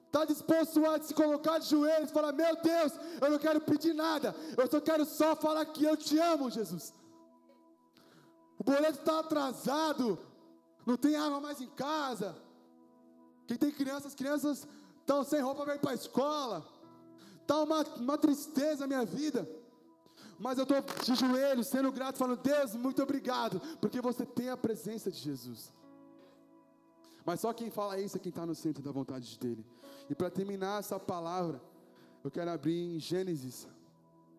Está 0.07 0.25
disposto 0.25 0.85
a 0.87 0.99
se 1.03 1.13
colocar 1.13 1.59
de 1.59 1.69
joelhos 1.69 2.09
e 2.11 2.15
falar: 2.15 2.33
Meu 2.33 2.57
Deus, 2.57 2.93
eu 3.21 3.31
não 3.31 3.39
quero 3.39 3.61
pedir 3.61 3.93
nada, 3.93 4.35
eu 4.57 4.67
só 4.71 4.81
quero 4.81 5.05
só 5.05 5.37
falar 5.37 5.67
que 5.67 5.85
eu 5.85 5.99
te 5.99 6.19
amo, 6.19 6.51
Jesus. 6.51 6.95
O 8.59 8.65
boleto 8.65 9.01
está 9.01 9.21
atrasado, 9.21 10.19
não 10.87 10.97
tem 10.97 11.15
água 11.15 11.41
mais 11.41 11.61
em 11.61 11.69
casa. 11.69 12.35
Quem 13.47 13.59
tem 13.59 13.71
crianças, 13.71 14.07
as 14.07 14.15
crianças 14.15 14.67
estão 14.99 15.23
sem 15.25 15.43
roupa 15.43 15.65
para 15.65 15.75
ir 15.75 15.79
para 15.79 15.91
a 15.91 15.95
escola. 15.95 16.80
Está 17.43 17.63
uma, 17.63 17.83
uma 17.97 18.19
tristeza 18.19 18.85
a 18.85 18.87
minha 18.87 19.05
vida. 19.05 19.49
Mas 20.39 20.57
eu 20.57 20.65
estou 20.65 20.81
de 20.81 21.15
joelhos, 21.15 21.67
sendo 21.67 21.93
grato, 21.93 22.17
falando: 22.17 22.41
Deus, 22.41 22.75
muito 22.75 23.03
obrigado, 23.03 23.61
porque 23.81 24.01
você 24.01 24.25
tem 24.25 24.49
a 24.49 24.57
presença 24.57 25.11
de 25.11 25.19
Jesus. 25.19 25.73
Mas 27.25 27.41
só 27.41 27.53
quem 27.53 27.71
fala 27.71 28.01
isso 28.01 28.17
é 28.17 28.21
quem 28.21 28.31
está 28.31 28.47
no 28.47 28.55
centro 28.55 28.83
da 28.83 28.91
vontade 28.91 29.39
dele. 29.39 29.65
E 30.09 30.15
para 30.15 30.31
terminar 30.31 30.81
essa 30.81 30.99
palavra, 30.99 31.61
eu 32.25 32.31
quero 32.31 32.51
abrir 32.51 32.97
em 32.97 32.99
Gênesis 32.99 33.69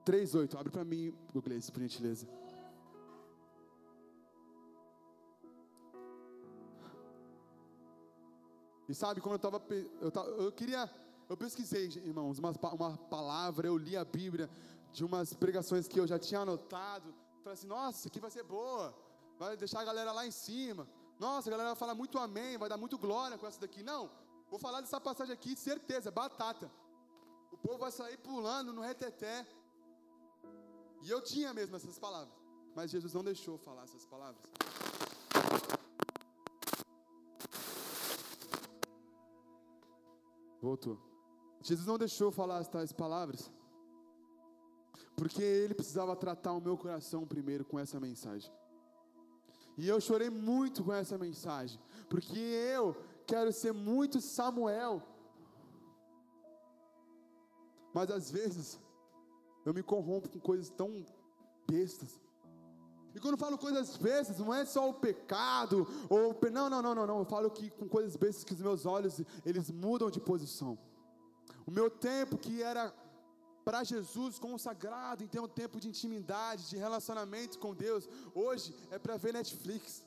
3,8. 0.06 0.60
Abre 0.60 0.72
para 0.72 0.84
mim, 0.84 1.14
Google, 1.34 1.60
por 1.72 1.82
gentileza. 1.82 2.28
E 8.90 8.94
sabe, 8.94 9.22
quando 9.22 9.34
eu 9.34 9.36
estava. 9.38 9.62
Eu, 10.02 10.44
eu 10.46 10.52
queria 10.52 10.90
eu 11.32 11.38
pesquisei, 11.38 11.86
irmãos, 12.04 12.40
uma, 12.40 12.52
uma 12.74 12.98
palavra, 12.98 13.66
eu 13.66 13.78
li 13.78 13.96
a 13.96 14.04
Bíblia 14.04 14.50
de 14.92 15.06
umas 15.06 15.34
pregações 15.34 15.88
que 15.88 15.98
eu 15.98 16.06
já 16.06 16.20
tinha 16.20 16.42
anotado. 16.42 17.14
Falei 17.42 17.54
assim, 17.54 17.68
nossa, 17.68 18.00
isso 18.00 18.08
aqui 18.10 18.20
vai 18.20 18.30
ser 18.30 18.44
boa, 18.44 18.94
vai 19.40 19.56
deixar 19.56 19.80
a 19.80 19.86
galera 19.86 20.12
lá 20.12 20.28
em 20.28 20.32
cima. 20.32 20.86
Nossa, 21.18 21.48
a 21.48 21.52
galera 21.52 21.70
vai 21.70 21.78
falar 21.78 21.96
muito 21.96 22.20
amém, 22.20 22.58
vai 22.58 22.68
dar 22.68 22.76
muito 22.76 22.98
glória 22.98 23.38
com 23.38 23.48
essa 23.48 23.62
daqui. 23.62 23.82
Não, 23.82 24.12
vou 24.50 24.60
falar 24.60 24.82
dessa 24.82 25.00
passagem 25.00 25.34
aqui, 25.34 25.56
certeza, 25.56 26.12
batata. 26.12 26.70
O 27.50 27.58
povo 27.58 27.78
vai 27.78 27.92
sair 27.92 28.18
pulando 28.18 28.74
no 28.74 28.82
reteté. 28.82 29.48
E 31.02 31.10
eu 31.10 31.22
tinha 31.22 31.54
mesmo 31.54 31.78
essas 31.78 31.98
palavras, 31.98 32.36
mas 32.76 32.92
Jesus 32.92 33.14
não 33.14 33.24
deixou 33.24 33.58
falar 33.58 33.84
essas 33.84 34.06
palavras. 34.06 34.44
Voltou. 40.62 41.11
Jesus 41.62 41.88
não 41.88 41.98
deixou 41.98 42.32
falar 42.32 42.66
tais 42.66 42.92
palavras, 42.92 43.52
porque 45.16 45.42
ele 45.44 45.76
precisava 45.76 46.16
tratar 46.16 46.54
o 46.54 46.62
meu 46.62 46.78
coração 46.78 47.26
primeiro 47.26 47.64
com 47.64 47.80
essa 47.80 48.00
mensagem. 48.00 48.52
E 49.78 49.88
eu 49.88 50.02
chorei 50.02 50.30
muito 50.30 50.84
com 50.84 50.94
essa 50.94 51.18
mensagem, 51.18 51.80
porque 52.10 52.40
eu 52.40 52.96
quero 53.26 53.52
ser 53.54 53.74
muito 53.74 54.20
Samuel. 54.20 55.02
Mas 57.94 58.10
às 58.10 58.32
vezes 58.32 58.80
eu 59.66 59.74
me 59.74 59.84
corrompo 59.84 60.30
com 60.30 60.40
coisas 60.40 60.70
tão 60.70 61.06
bestas. 61.70 62.20
E 63.14 63.20
quando 63.20 63.34
eu 63.34 63.38
falo 63.38 63.58
coisas 63.58 63.98
bestas, 63.98 64.40
não 64.40 64.54
é 64.54 64.66
só 64.66 64.90
o 64.90 64.94
pecado, 64.94 65.86
ou 66.10 66.36
não, 66.50 66.70
não, 66.70 66.82
não, 66.82 66.96
não, 66.96 67.08
não. 67.08 67.20
Eu 67.20 67.26
falo 67.26 67.50
que 67.52 67.70
com 67.70 67.88
coisas 67.88 68.16
bestas 68.16 68.44
que 68.44 68.54
os 68.54 68.62
meus 68.62 68.86
olhos 68.86 69.22
eles 69.46 69.70
mudam 69.70 70.10
de 70.10 70.20
posição. 70.20 70.78
O 71.72 71.74
meu 71.74 71.90
tempo 71.90 72.38
que 72.38 72.62
era 72.62 72.94
para 73.64 73.82
Jesus 73.92 74.38
consagrado 74.38 75.24
em 75.24 75.28
ter 75.34 75.40
um 75.40 75.48
tempo 75.48 75.80
de 75.80 75.88
intimidade, 75.88 76.68
de 76.70 76.76
relacionamento 76.76 77.58
com 77.64 77.74
Deus, 77.74 78.10
hoje 78.36 78.76
é 78.96 79.00
para 79.00 79.16
ver 79.16 79.32
Netflix. 79.32 80.04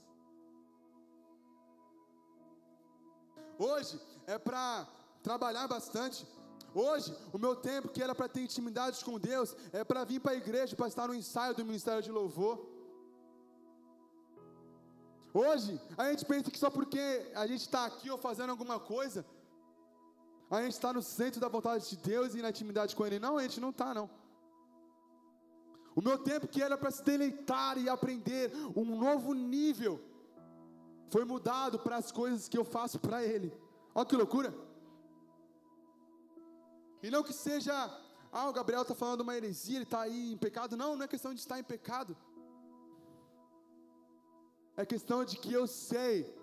Hoje 3.58 3.98
é 4.26 4.36
para 4.36 4.86
trabalhar 5.22 5.66
bastante. 5.66 6.26
Hoje, 6.74 7.16
o 7.32 7.38
meu 7.38 7.56
tempo 7.56 7.88
que 7.88 8.02
era 8.02 8.14
para 8.14 8.28
ter 8.28 8.42
intimidade 8.42 9.02
com 9.02 9.18
Deus 9.18 9.56
é 9.72 9.82
para 9.82 10.04
vir 10.04 10.20
para 10.20 10.32
a 10.32 10.42
igreja, 10.42 10.76
para 10.76 10.88
estar 10.88 11.08
no 11.08 11.14
ensaio 11.14 11.54
do 11.54 11.64
ministério 11.64 12.02
de 12.02 12.12
louvor. 12.12 12.56
Hoje, 15.32 15.80
a 15.96 16.10
gente 16.10 16.26
pensa 16.26 16.50
que 16.50 16.58
só 16.58 16.68
porque 16.68 17.32
a 17.34 17.46
gente 17.46 17.62
está 17.62 17.86
aqui 17.86 18.10
ou 18.10 18.18
fazendo 18.18 18.50
alguma 18.50 18.78
coisa, 18.78 19.24
a 20.58 20.62
gente 20.62 20.72
está 20.72 20.92
no 20.92 21.02
centro 21.02 21.40
da 21.40 21.48
vontade 21.48 21.88
de 21.88 21.96
Deus 21.96 22.34
e 22.34 22.42
na 22.42 22.50
intimidade 22.50 22.94
com 22.94 23.06
Ele. 23.06 23.18
Não, 23.18 23.38
a 23.38 23.42
gente 23.42 23.60
não 23.60 23.70
está, 23.70 23.94
não. 23.94 24.08
O 25.94 26.02
meu 26.02 26.18
tempo 26.18 26.48
que 26.48 26.62
era 26.62 26.76
para 26.76 26.90
se 26.90 27.02
deleitar 27.04 27.78
e 27.78 27.88
aprender 27.88 28.52
um 28.76 28.84
novo 28.98 29.32
nível, 29.32 30.00
foi 31.10 31.24
mudado 31.24 31.78
para 31.78 31.96
as 31.96 32.10
coisas 32.10 32.48
que 32.48 32.58
eu 32.58 32.64
faço 32.64 32.98
para 32.98 33.24
Ele. 33.24 33.52
Olha 33.94 34.06
que 34.06 34.16
loucura! 34.16 34.52
E 37.02 37.10
não 37.10 37.22
que 37.22 37.32
seja, 37.32 37.72
ah, 38.32 38.48
o 38.48 38.52
Gabriel 38.52 38.82
está 38.82 38.94
falando 38.94 39.20
uma 39.20 39.36
heresia, 39.36 39.76
ele 39.76 39.84
está 39.84 40.00
aí 40.00 40.32
em 40.32 40.36
pecado. 40.36 40.76
Não, 40.76 40.96
não 40.96 41.04
é 41.04 41.08
questão 41.08 41.32
de 41.32 41.40
estar 41.40 41.58
em 41.58 41.62
pecado. 41.62 42.16
É 44.76 44.84
questão 44.84 45.24
de 45.24 45.36
que 45.36 45.52
eu 45.52 45.66
sei 45.68 46.34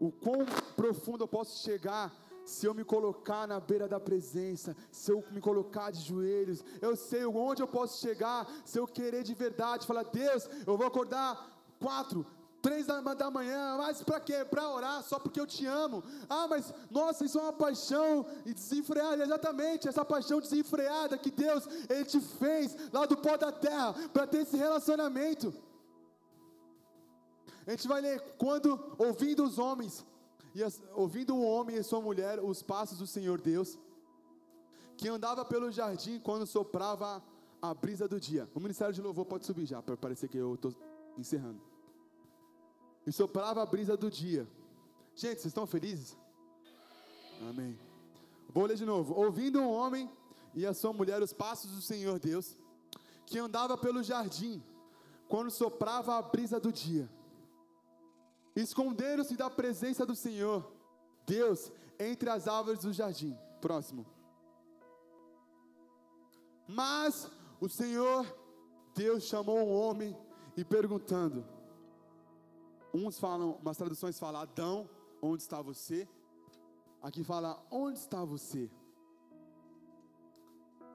o 0.00 0.10
quão 0.10 0.46
profundo 0.74 1.24
eu 1.24 1.28
posso 1.28 1.62
chegar 1.62 2.10
se 2.48 2.64
eu 2.66 2.72
me 2.72 2.82
colocar 2.82 3.46
na 3.46 3.60
beira 3.60 3.86
da 3.86 4.00
presença, 4.00 4.74
se 4.90 5.12
eu 5.12 5.22
me 5.30 5.38
colocar 5.38 5.90
de 5.90 6.00
joelhos, 6.00 6.64
eu 6.80 6.96
sei 6.96 7.26
onde 7.26 7.62
eu 7.62 7.68
posso 7.68 8.00
chegar, 8.00 8.48
se 8.64 8.78
eu 8.78 8.86
querer 8.86 9.22
de 9.22 9.34
verdade, 9.34 9.86
falar, 9.86 10.04
Deus, 10.04 10.48
eu 10.66 10.74
vou 10.74 10.86
acordar 10.86 11.46
quatro, 11.78 12.24
três 12.62 12.86
da, 12.86 13.30
manhã, 13.30 13.76
mas 13.76 14.02
para 14.02 14.18
quê? 14.18 14.46
Para 14.46 14.66
orar, 14.70 15.02
só 15.02 15.18
porque 15.18 15.38
eu 15.38 15.46
te 15.46 15.66
amo. 15.66 16.02
Ah, 16.26 16.48
mas 16.48 16.72
nossa, 16.90 17.26
isso 17.26 17.38
é 17.38 17.42
uma 17.42 17.52
paixão 17.52 18.24
desenfreada, 18.46 19.22
exatamente, 19.22 19.86
essa 19.86 20.02
paixão 20.02 20.40
desenfreada 20.40 21.18
que 21.18 21.30
Deus 21.30 21.66
ele 21.86 22.06
te 22.06 22.18
fez 22.18 22.74
lá 22.90 23.04
do 23.04 23.18
pó 23.18 23.36
da 23.36 23.52
terra 23.52 23.92
para 24.10 24.26
ter 24.26 24.38
esse 24.38 24.56
relacionamento. 24.56 25.52
A 27.66 27.72
gente 27.72 27.86
vai 27.86 28.00
ler 28.00 28.18
quando 28.38 28.96
ouvindo 28.96 29.44
os 29.44 29.58
homens 29.58 30.02
e 30.54 30.62
as, 30.62 30.82
ouvindo 30.94 31.34
um 31.34 31.44
homem 31.44 31.76
e 31.76 31.82
sua 31.82 32.00
mulher 32.00 32.40
os 32.42 32.62
passos 32.62 32.98
do 32.98 33.06
Senhor 33.06 33.40
Deus, 33.40 33.78
que 34.96 35.08
andava 35.08 35.44
pelo 35.44 35.70
jardim 35.70 36.18
quando 36.18 36.46
soprava 36.46 37.22
a 37.60 37.74
brisa 37.74 38.08
do 38.08 38.18
dia. 38.18 38.48
O 38.54 38.60
ministério 38.60 38.92
de 38.92 39.00
louvor 39.00 39.26
pode 39.26 39.46
subir 39.46 39.66
já, 39.66 39.82
para 39.82 39.96
parecer 39.96 40.28
que 40.28 40.38
eu 40.38 40.54
estou 40.54 40.74
encerrando. 41.16 41.60
E 43.06 43.12
soprava 43.12 43.62
a 43.62 43.66
brisa 43.66 43.96
do 43.96 44.10
dia. 44.10 44.48
Gente, 45.14 45.40
vocês 45.40 45.46
estão 45.46 45.66
felizes? 45.66 46.16
Amém. 47.48 47.78
Vou 48.48 48.66
ler 48.66 48.76
de 48.76 48.84
novo. 48.84 49.14
Ouvindo 49.14 49.60
um 49.60 49.70
homem 49.70 50.10
e 50.54 50.66
a 50.66 50.74
sua 50.74 50.92
mulher 50.92 51.22
os 51.22 51.32
passos 51.32 51.70
do 51.70 51.80
Senhor 51.80 52.18
Deus, 52.18 52.56
que 53.26 53.38
andava 53.38 53.76
pelo 53.76 54.02
jardim 54.02 54.62
quando 55.28 55.50
soprava 55.50 56.16
a 56.16 56.22
brisa 56.22 56.58
do 56.58 56.72
dia 56.72 57.08
Esconderam-se 58.58 59.36
da 59.36 59.48
presença 59.48 60.04
do 60.04 60.16
Senhor, 60.16 60.68
Deus, 61.24 61.70
entre 61.96 62.28
as 62.28 62.48
árvores 62.48 62.80
do 62.80 62.92
jardim. 62.92 63.38
Próximo. 63.60 64.04
Mas 66.66 67.30
o 67.60 67.68
Senhor, 67.68 68.26
Deus 68.96 69.22
chamou 69.22 69.58
um 69.58 69.72
homem 69.72 70.16
e 70.56 70.64
perguntando. 70.64 71.46
Uns 72.92 73.16
falam, 73.16 73.52
umas 73.62 73.76
traduções 73.76 74.18
falam, 74.18 74.40
Adão, 74.40 74.90
onde 75.22 75.42
está 75.42 75.62
você? 75.62 76.08
Aqui 77.00 77.22
fala: 77.22 77.64
onde 77.70 77.96
está 78.00 78.24
você? 78.24 78.68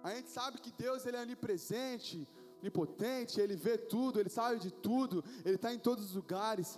A 0.03 0.13
gente 0.15 0.29
sabe 0.29 0.59
que 0.59 0.71
Deus 0.73 1.05
ele 1.05 1.15
é 1.15 1.21
onipresente, 1.21 2.27
onipotente, 2.59 3.39
ele 3.39 3.55
vê 3.55 3.77
tudo, 3.77 4.19
ele 4.19 4.29
sabe 4.29 4.59
de 4.59 4.69
tudo, 4.69 5.23
ele 5.45 5.55
está 5.55 5.73
em 5.73 5.79
todos 5.79 6.03
os 6.03 6.15
lugares. 6.15 6.77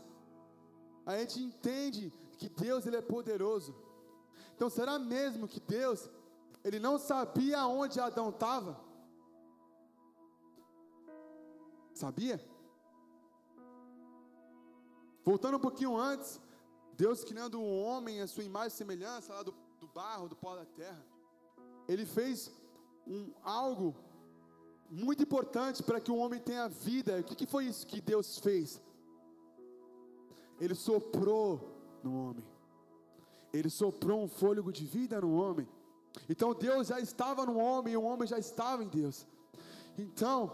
A 1.05 1.17
gente 1.17 1.39
entende 1.39 2.11
que 2.37 2.49
Deus 2.49 2.85
ele 2.85 2.97
é 2.97 3.01
poderoso. 3.01 3.75
Então 4.55 4.69
será 4.69 4.97
mesmo 4.97 5.47
que 5.47 5.59
Deus 5.59 6.09
ele 6.63 6.79
não 6.79 6.97
sabia 6.97 7.65
onde 7.67 7.99
Adão 7.99 8.29
estava? 8.29 8.79
Sabia? 11.93 12.43
Voltando 15.23 15.57
um 15.57 15.59
pouquinho 15.59 15.95
antes, 15.97 16.41
Deus 16.93 17.23
criando 17.23 17.59
o 17.59 17.63
um 17.63 17.83
homem 17.83 18.21
a 18.21 18.27
sua 18.27 18.43
imagem 18.43 18.73
e 18.73 18.77
semelhança 18.77 19.33
lá 19.33 19.43
do, 19.43 19.53
do 19.79 19.87
barro, 19.87 20.27
do 20.27 20.35
pó 20.35 20.55
da 20.55 20.65
terra. 20.65 21.05
Ele 21.87 22.05
fez 22.05 22.51
um, 23.07 23.31
algo 23.43 23.95
muito 24.89 25.23
importante 25.23 25.83
para 25.83 25.99
que 25.99 26.11
o 26.11 26.17
homem 26.17 26.39
tenha 26.39 26.67
vida. 26.67 27.19
O 27.19 27.23
que, 27.23 27.35
que 27.35 27.45
foi 27.45 27.65
isso 27.65 27.85
que 27.87 28.01
Deus 28.01 28.39
fez? 28.39 28.81
Ele 30.59 30.75
soprou 30.75 31.59
no 32.03 32.29
homem. 32.29 32.43
Ele 33.53 33.69
soprou 33.69 34.21
um 34.21 34.27
fôlego 34.27 34.71
de 34.71 34.85
vida 34.85 35.19
no 35.19 35.33
homem. 35.33 35.67
Então 36.29 36.53
Deus 36.53 36.87
já 36.87 36.99
estava 36.99 37.45
no 37.45 37.57
homem 37.57 37.93
e 37.93 37.97
o 37.97 38.03
homem 38.03 38.27
já 38.27 38.37
estava 38.37 38.83
em 38.83 38.87
Deus. 38.87 39.25
Então, 39.97 40.51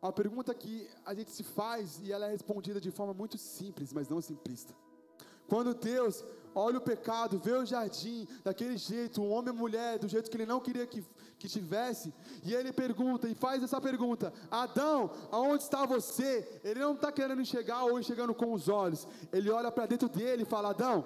a 0.00 0.12
pergunta 0.12 0.52
que 0.52 0.88
a 1.04 1.14
gente 1.14 1.30
se 1.30 1.44
faz 1.44 2.00
e 2.02 2.12
ela 2.12 2.26
é 2.26 2.30
respondida 2.30 2.80
de 2.80 2.90
forma 2.90 3.14
muito 3.14 3.38
simples, 3.38 3.92
mas 3.92 4.08
não 4.08 4.20
simplista. 4.20 4.74
Quando 5.48 5.74
Deus 5.74 6.24
olha 6.54 6.78
o 6.78 6.80
pecado, 6.80 7.38
vê 7.38 7.52
o 7.52 7.64
jardim 7.64 8.26
daquele 8.44 8.76
jeito, 8.76 9.22
o 9.22 9.28
homem 9.28 9.52
e 9.52 9.56
a 9.56 9.60
mulher, 9.60 9.98
do 9.98 10.08
jeito 10.08 10.30
que 10.30 10.36
ele 10.36 10.46
não 10.46 10.60
queria 10.60 10.86
que, 10.86 11.04
que 11.38 11.48
tivesse, 11.48 12.12
e 12.44 12.54
ele 12.54 12.72
pergunta 12.72 13.28
e 13.28 13.34
faz 13.34 13.62
essa 13.62 13.80
pergunta: 13.80 14.32
Adão, 14.50 15.10
aonde 15.30 15.62
está 15.62 15.84
você? 15.84 16.60
Ele 16.62 16.80
não 16.80 16.94
está 16.94 17.10
querendo 17.10 17.40
enxergar 17.40 17.84
ou 17.84 17.98
enxergando 17.98 18.34
com 18.34 18.52
os 18.52 18.68
olhos, 18.68 19.06
ele 19.32 19.50
olha 19.50 19.70
para 19.70 19.86
dentro 19.86 20.08
dele 20.08 20.42
e 20.42 20.46
fala: 20.46 20.70
Adão, 20.70 21.04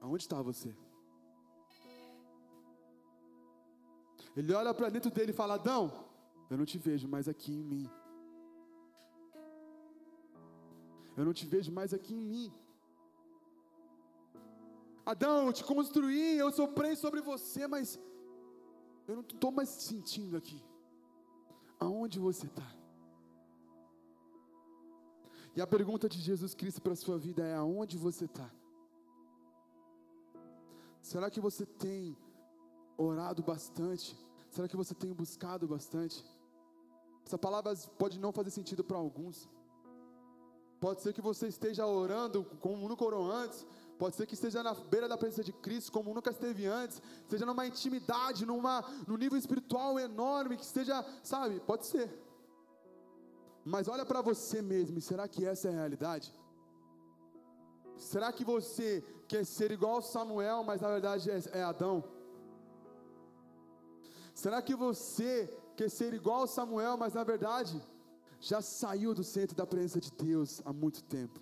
aonde 0.00 0.22
está 0.22 0.40
você? 0.42 0.74
Ele 4.36 4.52
olha 4.54 4.72
para 4.72 4.88
dentro 4.88 5.10
dele 5.10 5.30
e 5.30 5.34
fala: 5.34 5.54
Adão, 5.54 5.92
eu 6.50 6.56
não 6.56 6.64
te 6.64 6.78
vejo 6.78 7.08
mais 7.08 7.28
aqui 7.28 7.52
em 7.52 7.64
mim. 7.64 8.01
Eu 11.16 11.24
não 11.24 11.32
te 11.32 11.46
vejo 11.46 11.70
mais 11.72 11.92
aqui 11.92 12.14
em 12.14 12.24
mim. 12.32 12.52
Adão, 15.04 15.46
eu 15.46 15.52
te 15.52 15.64
construí, 15.64 16.38
eu 16.38 16.50
soprei 16.52 16.94
sobre 16.96 17.20
você, 17.20 17.66
mas 17.66 17.98
eu 19.08 19.16
não 19.16 19.22
estou 19.22 19.50
mais 19.50 19.68
sentindo 19.68 20.36
aqui. 20.36 20.62
Aonde 21.78 22.18
você 22.18 22.46
está? 22.46 22.68
E 25.54 25.60
a 25.60 25.66
pergunta 25.66 26.08
de 26.08 26.18
Jesus 26.18 26.54
Cristo 26.54 26.80
para 26.80 26.92
a 26.92 26.96
sua 26.96 27.18
vida 27.18 27.44
é: 27.44 27.54
aonde 27.54 27.98
você 27.98 28.24
está? 28.24 28.50
Será 31.00 31.28
que 31.28 31.40
você 31.40 31.66
tem 31.66 32.16
orado 32.96 33.42
bastante? 33.42 34.16
Será 34.50 34.68
que 34.68 34.76
você 34.76 34.94
tem 34.94 35.12
buscado 35.12 35.66
bastante? 35.66 36.24
Essa 37.26 37.36
palavra 37.36 37.74
pode 37.98 38.18
não 38.18 38.32
fazer 38.32 38.50
sentido 38.50 38.84
para 38.84 38.96
alguns. 38.96 39.48
Pode 40.84 41.00
ser 41.00 41.12
que 41.12 41.20
você 41.20 41.46
esteja 41.46 41.86
orando 41.86 42.38
como 42.58 42.88
nunca 42.88 43.04
orou 43.04 43.30
antes. 43.30 43.64
Pode 44.00 44.16
ser 44.16 44.26
que 44.26 44.34
esteja 44.34 44.64
na 44.64 44.74
beira 44.74 45.06
da 45.08 45.16
presença 45.16 45.44
de 45.44 45.52
Cristo 45.52 45.92
como 45.92 46.12
nunca 46.12 46.30
esteve 46.32 46.66
antes. 46.66 47.00
Esteja 47.20 47.46
numa 47.46 47.64
intimidade, 47.64 48.44
numa, 48.44 48.84
num 49.06 49.16
nível 49.16 49.38
espiritual 49.38 50.00
enorme. 50.00 50.56
Que 50.56 50.64
esteja, 50.64 50.96
sabe? 51.22 51.60
Pode 51.60 51.86
ser. 51.86 52.08
Mas 53.64 53.86
olha 53.86 54.04
para 54.04 54.20
você 54.20 54.60
mesmo. 54.60 55.00
Será 55.00 55.28
que 55.28 55.46
essa 55.46 55.68
é 55.68 55.70
a 55.70 55.74
realidade? 55.82 56.34
Será 57.96 58.32
que 58.32 58.44
você 58.44 59.04
quer 59.28 59.46
ser 59.46 59.70
igual 59.70 60.02
Samuel, 60.02 60.64
mas 60.64 60.80
na 60.80 60.88
verdade 60.88 61.30
é, 61.30 61.40
é 61.60 61.62
Adão? 61.62 62.02
Será 64.34 64.60
que 64.60 64.74
você 64.74 65.48
quer 65.76 65.88
ser 65.88 66.12
igual 66.12 66.48
Samuel, 66.48 66.96
mas 66.96 67.14
na 67.14 67.22
verdade 67.22 67.80
já 68.42 68.60
saiu 68.60 69.14
do 69.14 69.22
centro 69.22 69.56
da 69.56 69.64
presença 69.64 70.00
de 70.00 70.10
Deus 70.10 70.60
há 70.64 70.72
muito 70.72 71.02
tempo. 71.04 71.40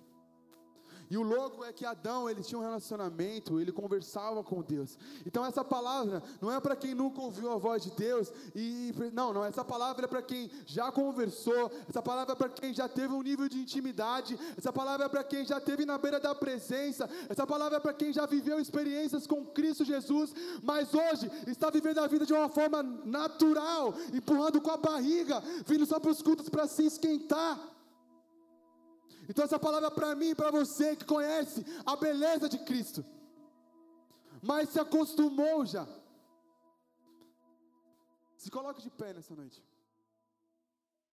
E 1.11 1.17
o 1.17 1.23
louco 1.23 1.65
é 1.65 1.73
que 1.73 1.85
Adão, 1.85 2.29
ele 2.29 2.41
tinha 2.41 2.57
um 2.57 2.61
relacionamento, 2.61 3.59
ele 3.59 3.73
conversava 3.73 4.41
com 4.45 4.61
Deus. 4.61 4.97
Então 5.25 5.45
essa 5.45 5.61
palavra 5.61 6.23
não 6.39 6.49
é 6.49 6.57
para 6.57 6.73
quem 6.73 6.95
nunca 6.95 7.19
ouviu 7.19 7.51
a 7.51 7.57
voz 7.57 7.83
de 7.83 7.91
Deus 7.91 8.31
e 8.55 8.93
não, 9.11 9.33
não, 9.33 9.43
essa 9.43 9.65
palavra 9.65 10.05
é 10.05 10.07
para 10.07 10.21
quem 10.21 10.49
já 10.65 10.89
conversou, 10.89 11.69
essa 11.89 12.01
palavra 12.01 12.31
é 12.31 12.35
para 12.37 12.47
quem 12.47 12.73
já 12.73 12.87
teve 12.87 13.13
um 13.13 13.21
nível 13.21 13.49
de 13.49 13.59
intimidade, 13.59 14.39
essa 14.57 14.71
palavra 14.71 15.07
é 15.07 15.09
para 15.09 15.21
quem 15.21 15.43
já 15.43 15.59
teve 15.59 15.85
na 15.85 15.97
beira 15.97 16.17
da 16.17 16.33
presença, 16.33 17.09
essa 17.27 17.45
palavra 17.45 17.75
é 17.75 17.81
para 17.81 17.93
quem 17.93 18.13
já 18.13 18.25
viveu 18.25 18.57
experiências 18.57 19.27
com 19.27 19.45
Cristo 19.47 19.83
Jesus, 19.83 20.33
mas 20.63 20.93
hoje 20.93 21.29
está 21.45 21.69
vivendo 21.69 21.99
a 21.99 22.07
vida 22.07 22.25
de 22.25 22.31
uma 22.31 22.47
forma 22.47 22.81
natural, 23.03 23.93
empurrando 24.13 24.61
com 24.61 24.71
a 24.71 24.77
barriga, 24.77 25.43
vindo 25.65 25.85
só 25.85 25.99
para 25.99 26.11
os 26.11 26.21
cultos 26.21 26.47
para 26.47 26.67
se 26.67 26.85
esquentar. 26.85 27.70
Então 29.29 29.45
essa 29.45 29.59
palavra 29.59 29.87
é 29.87 29.91
para 29.91 30.15
mim 30.15 30.35
para 30.35 30.51
você 30.51 30.95
que 30.95 31.05
conhece 31.05 31.65
a 31.85 31.95
beleza 31.95 32.49
de 32.49 32.57
Cristo, 32.59 33.05
mas 34.41 34.69
se 34.69 34.79
acostumou 34.79 35.65
já. 35.65 35.87
Se 38.35 38.49
coloque 38.49 38.81
de 38.81 38.89
pé 38.89 39.13
nessa 39.13 39.35
noite. 39.35 39.63